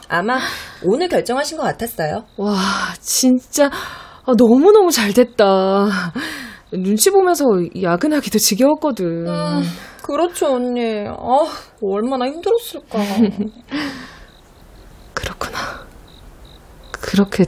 [0.10, 0.38] 아마
[0.84, 2.26] 오늘 결정하신 것 같았어요.
[2.36, 2.58] 와,
[3.00, 5.88] 진짜 아, 너무 너무 잘 됐다.
[6.74, 7.46] 눈치 보면서
[7.82, 9.28] 야근하기도 지겨웠거든.
[10.04, 11.06] 그렇죠, 언니.
[11.08, 11.38] 아,
[11.82, 13.00] 얼마나 힘들었을까.
[15.26, 15.58] 그렇구나.
[16.92, 17.46] 그렇게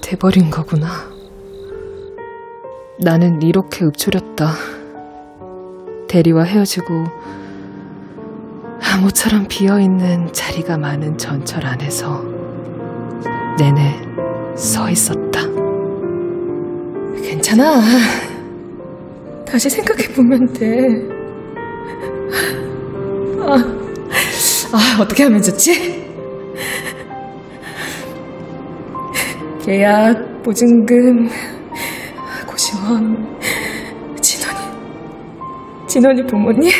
[0.00, 1.12] 돼버린 거구나.
[3.00, 4.52] 나는 이렇게 읊조렸다.
[6.08, 7.04] 대리와 헤어지고
[9.02, 12.22] 모처럼 비어있는 자리가 많은 전철 안에서
[13.58, 14.00] 내내
[14.56, 15.40] 서 있었다.
[17.20, 17.80] 괜찮아.
[19.44, 20.78] 다시 생각해보면 돼.
[23.40, 23.56] 아,
[24.72, 26.03] 아, 어떻게 하면 좋지?
[29.64, 31.26] 계약, 보증금,
[32.46, 33.16] 고시원,
[34.20, 34.58] 진원이,
[35.86, 36.70] 진원이 부모님,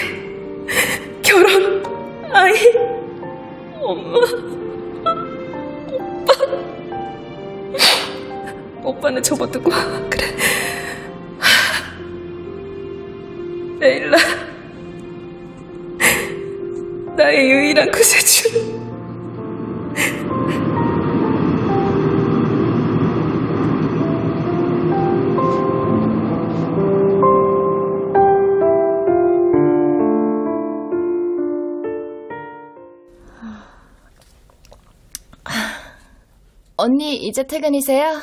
[37.26, 38.20] 이제 퇴근이세요?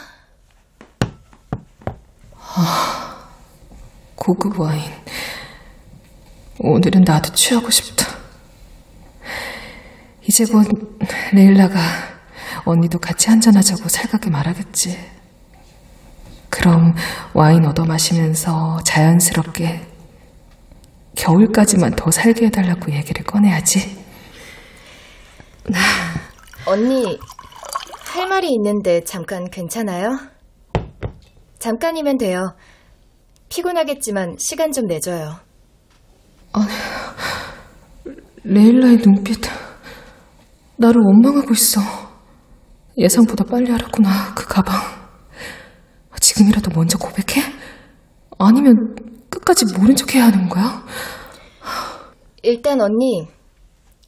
[4.13, 4.79] 고급 와인.
[6.59, 8.05] 오늘은 나도 취하고 싶다.
[10.21, 10.99] 이제 곧
[11.33, 11.79] 레일라가
[12.65, 14.99] 언니도 같이 한잔하자고 살갑게 말하겠지.
[16.51, 16.93] 그럼
[17.33, 19.81] 와인 얻어 마시면서 자연스럽게
[21.17, 23.99] 겨울까지만 더 살게 해달라고 얘기를 꺼내야지.
[26.67, 27.17] 언니,
[28.11, 30.09] 할 말이 있는데 잠깐 괜찮아요?
[31.59, 32.57] 잠깐이면 돼요.
[33.47, 35.37] 피곤하겠지만 시간 좀 내줘요.
[38.43, 39.39] 레일라의 눈빛.
[40.75, 41.79] 나를 원망하고 있어.
[42.97, 44.75] 예상보다 빨리 하려구나, 그 가방.
[46.19, 47.41] 지금이라도 먼저 고백해?
[48.39, 48.93] 아니면
[49.29, 50.83] 끝까지 모른 척 해야 하는 거야?
[52.43, 53.29] 일단 언니,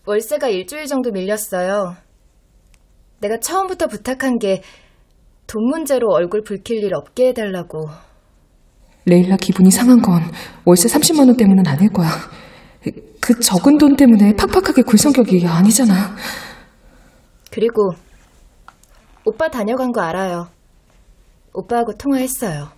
[0.06, 1.96] 월세가 일주일 정도 밀렸어요.
[3.24, 4.62] 내가 처음부터 부탁한 게
[5.48, 7.86] 돈 문제로 얼굴 붉힐 일 없게 해달라고.
[9.06, 10.22] 레일라 기분이 상한 건
[10.66, 12.10] 월세 30만 원 때문은 아닐 거야.
[13.20, 16.16] 그 적은 돈 때문에 팍팍하게 굴 성격이 아니잖아.
[17.52, 17.92] 그리고
[19.26, 20.48] 오빠 다녀간 거 알아요.
[21.54, 22.70] 오빠하고 통화했어요.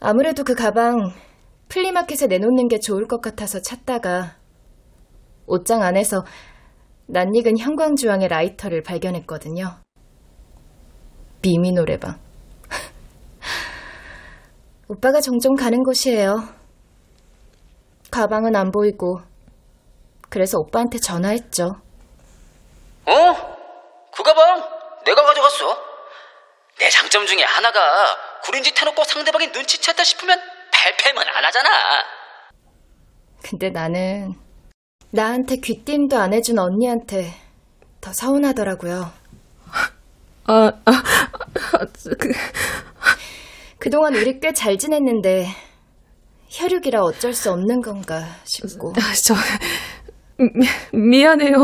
[0.00, 1.12] 아무래도 그 가방
[1.68, 4.36] 플리마켓에 내놓는 게 좋을 것 같아서 찾다가
[5.46, 6.24] 옷장 안에서
[7.06, 9.78] 낯익은 형광주황의 라이터를 발견했거든요.
[11.42, 12.18] 미미 노래방.
[14.88, 16.48] 오빠가 종종 가는 곳이에요.
[18.10, 19.20] 가방은 안 보이고
[20.30, 21.64] 그래서 오빠한테 전화했죠.
[23.06, 23.12] 어?
[24.12, 24.62] 그 가방
[25.04, 25.76] 내가 가져갔어.
[26.78, 27.80] 내 장점 중에 하나가
[28.42, 30.38] 구린 짓 해놓고 상대방이 눈치챘다 싶으면
[30.72, 31.70] 발뺌은 안 하잖아.
[33.42, 34.34] 근데 나는
[35.14, 37.30] 나한테 귀띔도 안 해준 언니한테
[38.00, 39.12] 더 서운하더라고요.
[40.46, 41.78] 아, 아, 아,
[42.18, 42.32] 그,
[43.78, 45.46] 그동안 우리 꽤 잘 지냈는데
[46.48, 48.92] 혈육이라 어쩔 수 없는 건가 싶고.
[48.96, 49.34] 아, 저,
[50.36, 51.62] 미, 미안해요.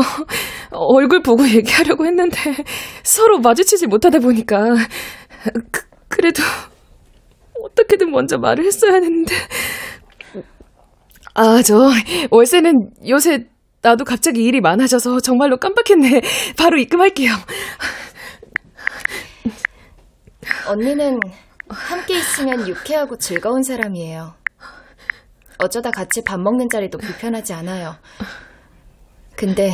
[0.71, 2.37] 얼굴 보고 얘기하려고 했는데
[3.03, 4.63] 서로 마주치지 못하다 보니까
[5.71, 6.41] 그, 그래도
[7.61, 9.35] 어떻게든 먼저 말을 했어야 했는데
[11.33, 11.89] 아, 저
[12.29, 13.45] 월세는 요새
[13.81, 16.21] 나도 갑자기 일이 많아져서 정말로 깜빡했네.
[16.57, 17.31] 바로 입금할게요.
[20.67, 21.19] 언니는
[21.69, 24.35] 함께 있으면 유쾌하고 즐거운 사람이에요.
[25.57, 27.95] 어쩌다 같이 밥 먹는 자리도 불편하지 않아요.
[29.35, 29.71] 근데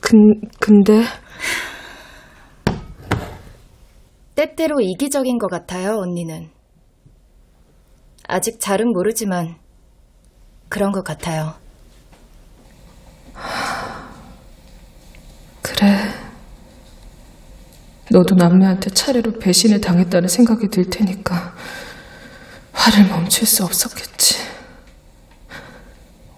[0.00, 1.04] 근, 근데
[4.34, 6.55] 때때로 이기적인 것 같아요, 언니는.
[8.28, 9.56] 아직 잘은 모르지만
[10.68, 11.54] 그런 것 같아요.
[15.62, 15.96] 그래.
[18.10, 21.54] 너도 남매한테 차례로 배신을 당했다는 생각이 들 테니까
[22.72, 24.36] 화를 멈출 수 없었겠지.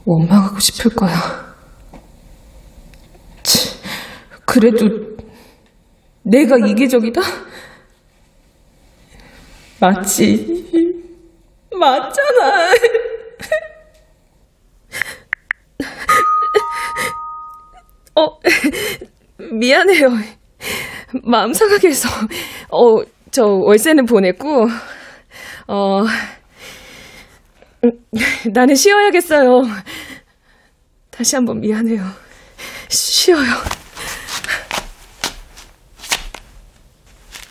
[0.04, 1.54] 원망하고 싶을 거야.
[3.42, 3.78] 치,
[4.46, 4.88] 그래도
[6.22, 7.20] 내가 이기적이다?
[9.80, 10.96] 맞지.
[11.78, 12.72] 맞잖아.
[18.16, 18.38] 어,
[19.52, 20.08] 미안해요.
[21.24, 22.08] 마음 상하게 해서.
[22.70, 24.66] 어, 저 월세는 보냈고,
[25.68, 26.02] 어,
[27.84, 27.90] 음,
[28.52, 29.62] 나는 쉬어야겠어요.
[31.10, 32.02] 다시 한번 미안해요.
[32.88, 33.48] 쉬어요.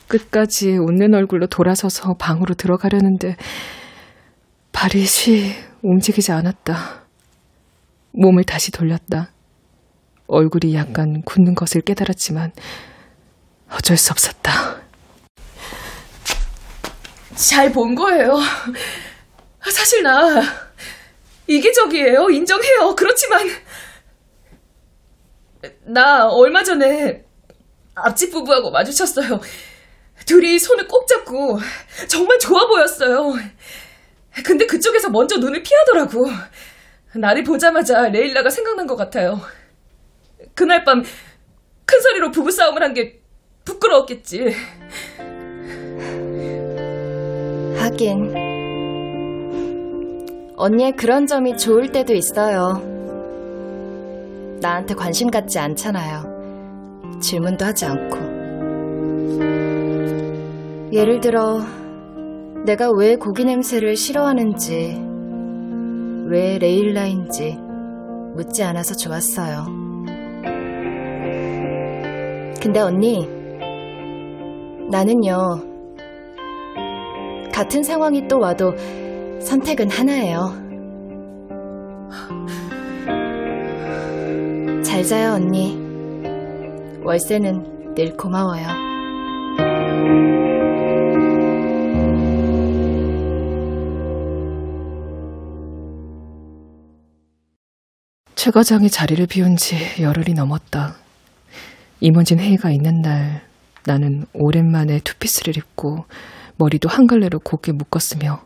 [0.08, 3.36] 끝까지 웃는 얼굴로 돌아서서 방으로 들어가려는데
[4.80, 7.08] 발이 쉬 움직이지 않았다.
[8.12, 9.34] 몸을 다시 돌렸다.
[10.28, 12.52] 얼굴이 약간 굳는 것을 깨달았지만
[13.72, 14.84] 어쩔 수 없었다.
[17.36, 18.38] 잘 본 거예요.
[19.68, 20.44] 사실 나
[21.48, 22.30] 이기적이에요.
[22.30, 22.94] 인정해요.
[22.96, 23.50] 그렇지만
[25.86, 27.26] 나 얼마 전에
[27.96, 29.42] 앞집 부부하고 마주쳤어요.
[30.28, 31.60] 둘이 손을 꼭 잡고
[32.08, 33.34] 정말 좋아 보였어요.
[34.46, 36.26] 근데 그쪽에서 먼저 눈을 피하더라고.
[37.16, 39.40] 나를 보자마자 레일라가 생각난 것 같아요.
[40.56, 41.04] 그날 밤
[41.90, 43.22] 큰 소리로 부부싸움을 한 게
[43.64, 44.54] 부끄러웠겠지.
[47.80, 48.34] 하긴
[50.58, 52.74] 언니의 그런 점이 좋을 때도 있어요.
[54.62, 57.20] 나한테 관심 갖지 않잖아요.
[57.22, 58.18] 질문도 하지 않고.
[60.92, 61.60] 예를 들어
[62.68, 65.02] 내가 왜 고기 냄새를 싫어하는지,
[66.30, 67.58] 왜 레일라인지
[68.36, 69.64] 묻지 않아서 좋았어요.
[72.62, 73.26] 근데 언니,
[74.92, 75.62] 나는요,
[77.54, 78.74] 같은 상황이 또 와도
[79.40, 80.52] 선택은 하나예요.
[84.84, 85.80] 잘 자요, 언니.
[87.06, 88.88] 월세는 늘 고마워요.
[98.38, 100.96] 최 과장이 자리를 비운 지 열흘이 넘었다.
[102.02, 103.42] 임원진 회의가 있는 날
[103.84, 106.06] 나는 오랜만에 투피스를 입고
[106.58, 108.40] 머리도 한 갈래로 곱게 묶었으며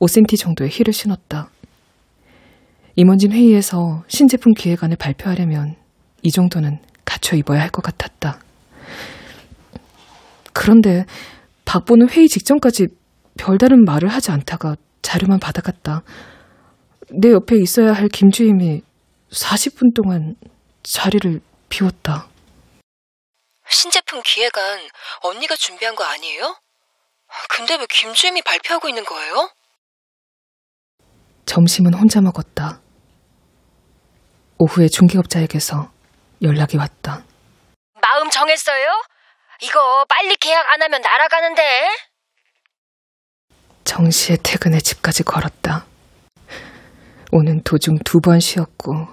[0.00, 1.48] 5cm 정도의 힐을 신었다.
[2.96, 5.76] 임원진 회의에서 신제품 기획안을 발표하려면
[6.22, 8.40] 이 정도는 갖춰 입어야 할 것 같았다.
[10.52, 11.04] 그런데
[11.66, 12.88] 박보는 회의 직전까지
[13.38, 16.02] 별다른 말을 하지 않다가 자료만 받아갔다.
[17.12, 18.82] 내 옆에 있어야 할 김주임이
[19.32, 20.36] 40분 동안
[20.82, 22.28] 자리를 비웠다.
[23.68, 24.88] 신제품 기획안
[25.22, 26.56] 언니가 준비한 거 아니에요?
[27.48, 29.52] 근데 왜 김주임이 발표하고 있는 거예요?
[31.46, 32.80] 점심은 혼자 먹었다.
[34.58, 35.90] 오후에 중개업자에게서
[36.42, 37.24] 연락이 왔다.
[38.02, 39.02] 마음 정했어요?
[39.62, 41.88] 이거 빨리 계약 안 하면 날아가는데.
[43.84, 45.86] 정시에 퇴근해 집까지 걸었다.
[47.32, 49.06] 오는 도중 두 번 쉬었고,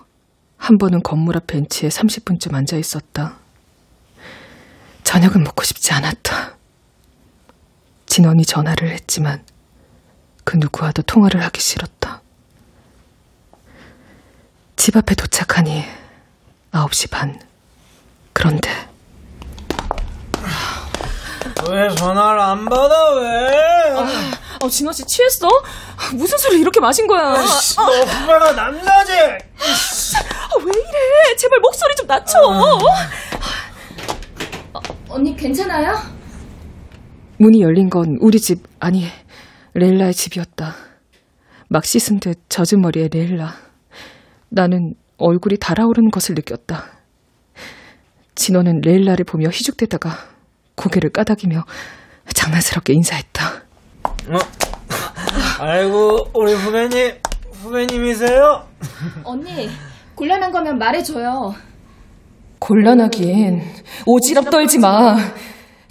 [0.68, 3.38] 한 번은 건물 앞 벤치에 30분쯤 앉아 있었다.
[5.05, 6.57] 저녁은 먹고 싶지 않았다.
[8.05, 9.45] 진원이 전화를 했지만,
[10.43, 12.22] 그 누구와도 통화를 하기 싫었다.
[14.76, 15.86] 집 앞에 도착하니
[16.74, 17.41] 9시 반.
[18.34, 18.70] 그런데
[21.70, 23.95] 왜 전화를 안 받아 왜?
[24.61, 25.47] 아, 진원 씨 취했어?
[26.11, 27.36] 무슨 술을 이렇게 마신 거야?
[27.38, 29.13] 아이씨, 너 후배가 남자지?
[30.68, 31.36] 아, 왜 이래?
[31.38, 32.38] 제발 목소리 좀 낮춰.
[35.09, 35.93] 언니 괜찮아요?
[37.39, 39.05] 문이 열린 건 우리 집 아니
[39.74, 40.76] 레일라의 집이었다.
[41.70, 43.53] 막 씻은 듯 젖은 머리에 레일라.
[44.49, 46.86] 나는 얼굴이 달아오르는 것을 느꼈다.
[48.36, 50.11] 진호는 레일라를 보며 희죽대다가
[50.76, 51.63] 고개를 까닥이며
[52.34, 53.47] 장난스럽게 인사했다.
[54.30, 54.38] 어?
[55.59, 57.15] 아이고 우리 후배님
[57.53, 58.68] 후배님이세요?
[59.24, 59.70] 언니,
[60.18, 61.53] 곤란한 거면 말해줘요.
[62.57, 63.61] 곤란하긴
[64.07, 65.15] 오지랖 떨지 마.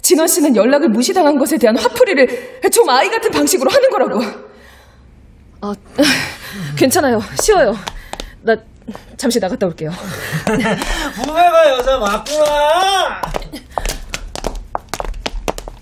[0.01, 4.21] 진원 씨는 연락을 무시당한 것에 대한 화풀이를 좀 아이 같은 방식으로 하는 거라고.
[5.61, 5.73] 아,
[6.77, 7.21] 괜찮아요.
[7.41, 7.73] 쉬어요.
[8.41, 8.55] 나
[9.15, 9.91] 잠시 나갔다 올게요.
[11.15, 13.21] 후배가 여자 맞구나.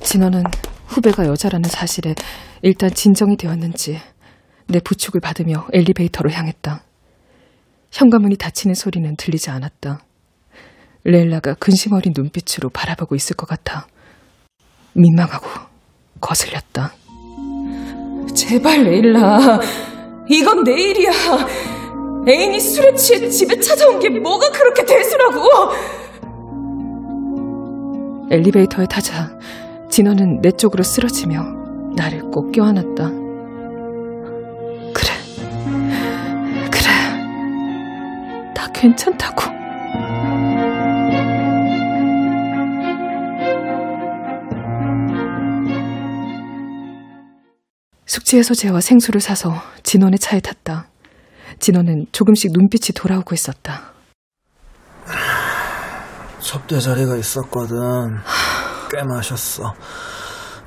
[0.04, 0.44] 진원은
[0.86, 2.14] 후배가 여자라는 사실에
[2.62, 4.00] 일단 진정이 되었는지
[4.68, 6.84] 내 부축을 받으며 엘리베이터로 향했다.
[7.96, 10.02] 현관문이 닫히는 소리는 들리지 않았다.
[11.06, 13.88] 레일라가 근심 어린 눈빛으로 바라보고 있을 것 같아
[14.94, 15.48] 민망하고
[16.20, 16.94] 거슬렸다.
[18.36, 19.62] 제발 레일라,
[20.30, 21.12] 이건 내 일이야.
[22.28, 25.48] 애인이 술에 취해 집에 찾아온 게 뭐가 그렇게 대수라고?
[28.30, 29.30] 엘리베이터에 타자
[29.90, 31.44] 진호는 내 쪽으로 쓰러지며
[31.96, 33.25] 나를 꼭 껴안았다.
[38.86, 39.42] 괜찮다고.
[48.06, 50.88] 숙지에서 재와 생수를 사서 진원의 차에 탔다.
[51.60, 53.94] 진원은 조금씩 눈빛이 돌아오고 있었다.
[56.40, 57.78] 접대 자리가 있었거든.
[58.92, 59.74] 꽤 마셨어.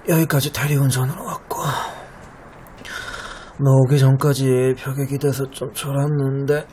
[0.09, 1.63] 여기까지 대리운전으로 왔고.
[3.61, 6.67] 너 오기 전까지 벽에 기대서 좀 졸았는데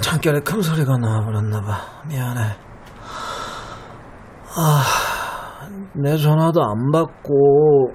[0.00, 2.02] 잠결에 큰 소리가 나와버렸나봐.
[2.08, 2.42] 미안해.
[4.54, 4.84] 아,
[5.94, 7.92] 내 전화도 안 받고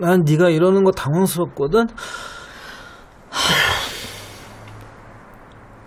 [0.00, 1.86] 난 네가 이러는 거 당황스럽거든.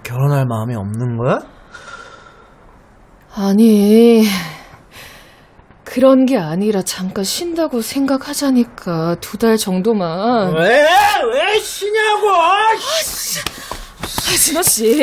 [0.03, 1.39] 결혼할 마음이 없는 거야?
[3.35, 4.23] 아니,
[5.85, 10.53] 그런 게 아니라 잠깐 쉰다고 생각하자니까 두 달 정도만.
[10.55, 10.85] 왜?
[11.33, 12.29] 왜 쉬냐고!
[12.31, 12.57] 아,
[14.37, 14.93] 진호 씨,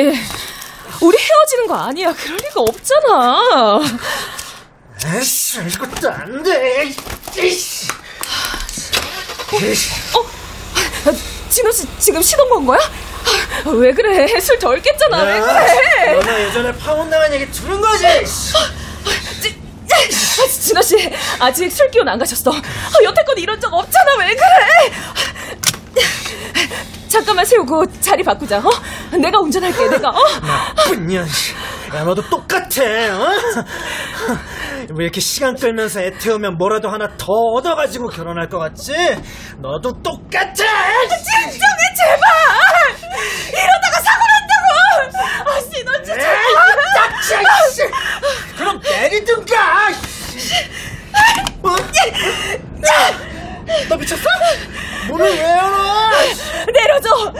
[1.01, 2.13] 우리 헤어지는 거 아니야.
[2.13, 3.79] 그럴 리가 없잖아.
[5.05, 6.91] 에이씨, 이것도 안 돼.
[7.37, 7.87] 에이씨.
[10.15, 10.25] 어?
[11.49, 12.79] 진호 씨 지금 시동 건 거야?
[13.65, 14.27] 아, 왜 그래?
[14.39, 15.23] 술 덜 깼잖아.
[15.23, 16.13] 왜 그래?
[16.13, 18.05] 너는 예전에 파혼 당한 얘기 들은 거지?
[18.07, 18.21] 아,
[20.61, 22.51] 진호 씨 아직 술 기운 안 가셨어.
[22.51, 22.61] 아,
[23.03, 24.15] 여태껏 이런 적 없잖아.
[24.19, 24.91] 왜 그래?
[27.17, 28.59] 잠깐만 세우고 자리 바꾸자.
[28.59, 28.69] 어?
[29.17, 29.89] 내가 운전할게.
[29.89, 30.09] 내가.
[30.09, 30.19] 어?
[30.41, 31.25] 나쁜 년.
[31.95, 32.83] 야 너도 똑같아.
[32.83, 33.31] 어?
[34.93, 38.93] 왜 이렇게 시간 끌면서 애 태우면 뭐라도 하나 더 얻어가지고 결혼할 것 같지?
[39.57, 40.53] 너도 똑같아.
[40.53, 42.21] 진정해 제발.
[43.49, 45.49] 이러다가 사고 난다고.
[45.49, 46.37] 아 진호 씨 제발.
[46.95, 47.35] 닥쳐,
[47.71, 47.81] 씨.
[48.57, 49.87] 그럼 내리든가.
[51.63, 51.75] 어?
[53.89, 54.23] 너 미쳤어?
[55.07, 56.09] 문을 왜 열어?
[56.73, 57.33] 내려줘.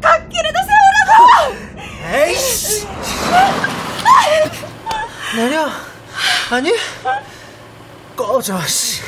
[0.00, 1.56] 갓길에다 세우라고.
[2.14, 2.86] 에이씨.
[5.36, 5.68] 내려.
[6.50, 6.72] 아니?
[8.16, 9.02] 꺼져, 씨.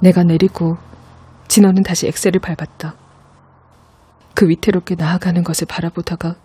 [0.00, 0.78] 내가 내리고
[1.58, 2.94] 진호는 다시 엑셀을 밟았다.
[4.32, 6.36] 그 위태롭게 나아가는 것을 바라보다가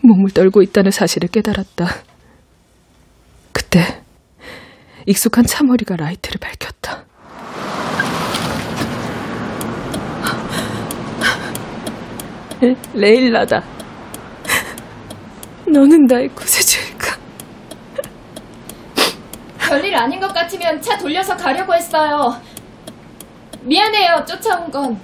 [0.00, 1.88] 몸을 떨고 있다는 사실을 깨달았다.
[3.52, 4.02] 그때
[5.04, 7.04] 익숙한 차머리가 라이트를 밝혔다.
[12.94, 13.62] 레일라다.
[15.70, 17.18] 너는 나의 구세주일까?
[19.58, 22.40] 별일 아닌 것 같으면 차 돌려서 가려고 했어요.
[23.64, 25.00] 미안해요, 쫓아온 건.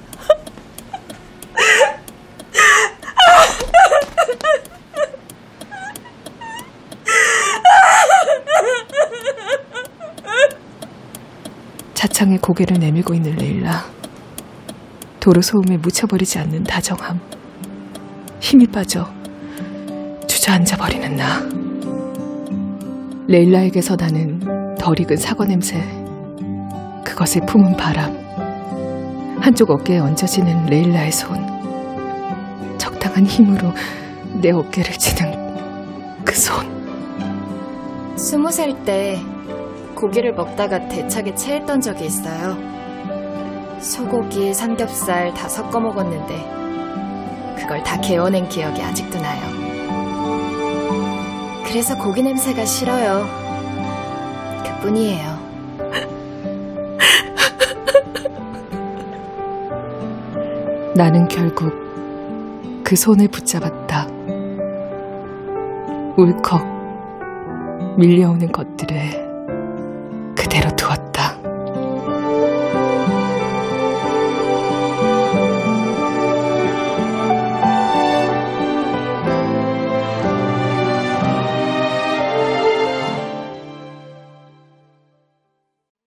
[11.95, 13.85] 차창에 고개를 내밀고 있는 레일라.
[15.21, 17.21] 도로 소음에 묻혀버리지 않는 다정함.
[18.41, 19.09] 힘이 빠져
[20.27, 21.41] 주저앉아 버리는 나.
[23.29, 25.79] 레일라에게서 나는 덜 익은 사과 냄새.
[27.05, 28.18] 그것을 품은 바람.
[29.49, 31.39] 한쪽 어깨에 얹어지는 레일라의 손.
[32.77, 33.73] 적당한 힘으로
[34.43, 36.67] 내 어깨를 치는 그 손.
[38.19, 39.19] 스무 살 때
[39.95, 42.59] 고기를 먹다가 대차게 체했던 적이 있어요.
[43.81, 49.41] 소고기, 삼겹살 다 섞어 먹었는데 그걸 다 개어낸 기억이 아직도 나요.
[51.65, 53.25] 그래서 고기 냄새가 싫어요.
[54.63, 55.38] 그뿐이에요.
[60.99, 61.73] 나는 결국
[62.83, 64.09] 그 손을 붙잡았다.
[66.17, 69.28] 울컥 밀려오는 것들을.